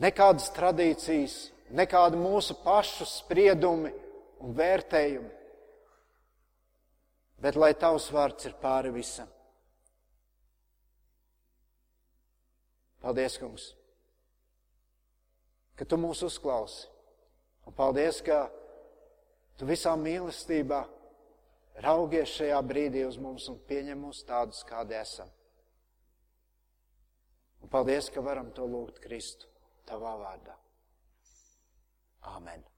Nekādas 0.00 0.48
tradīcijas, 0.56 1.50
nekādi 1.74 2.16
mūsu 2.16 2.56
pašu 2.64 3.04
spriedumi 3.08 3.92
un 4.40 4.54
vērtējumi 4.56 5.42
bet 7.42 7.58
lai 7.58 7.74
tavs 7.74 8.06
vārds 8.14 8.46
ir 8.46 8.54
pāri 8.62 8.92
visam. 8.94 9.30
Paldies, 13.02 13.34
kungs, 13.42 13.64
ka 15.74 15.86
tu 15.88 15.98
mūs 15.98 16.22
uzklausi. 16.22 16.86
Un 17.66 17.74
paldies, 17.74 18.20
ka 18.22 18.44
tu 19.58 19.66
visā 19.66 19.94
mīlestībā 19.98 20.80
raugies 21.82 22.30
šajā 22.36 22.58
brīdī 22.66 23.02
uz 23.06 23.18
mums 23.22 23.48
un 23.50 23.58
pieņem 23.68 24.06
mūs 24.06 24.22
tādus, 24.26 24.62
kādi 24.66 24.98
esam. 24.98 25.30
Un 27.62 27.70
paldies, 27.70 28.10
ka 28.10 28.22
varam 28.22 28.50
to 28.54 28.66
lūgt 28.66 29.02
Kristu 29.02 29.51
tavā 29.90 30.14
vārdā. 30.24 30.56
Āmen! 32.34 32.71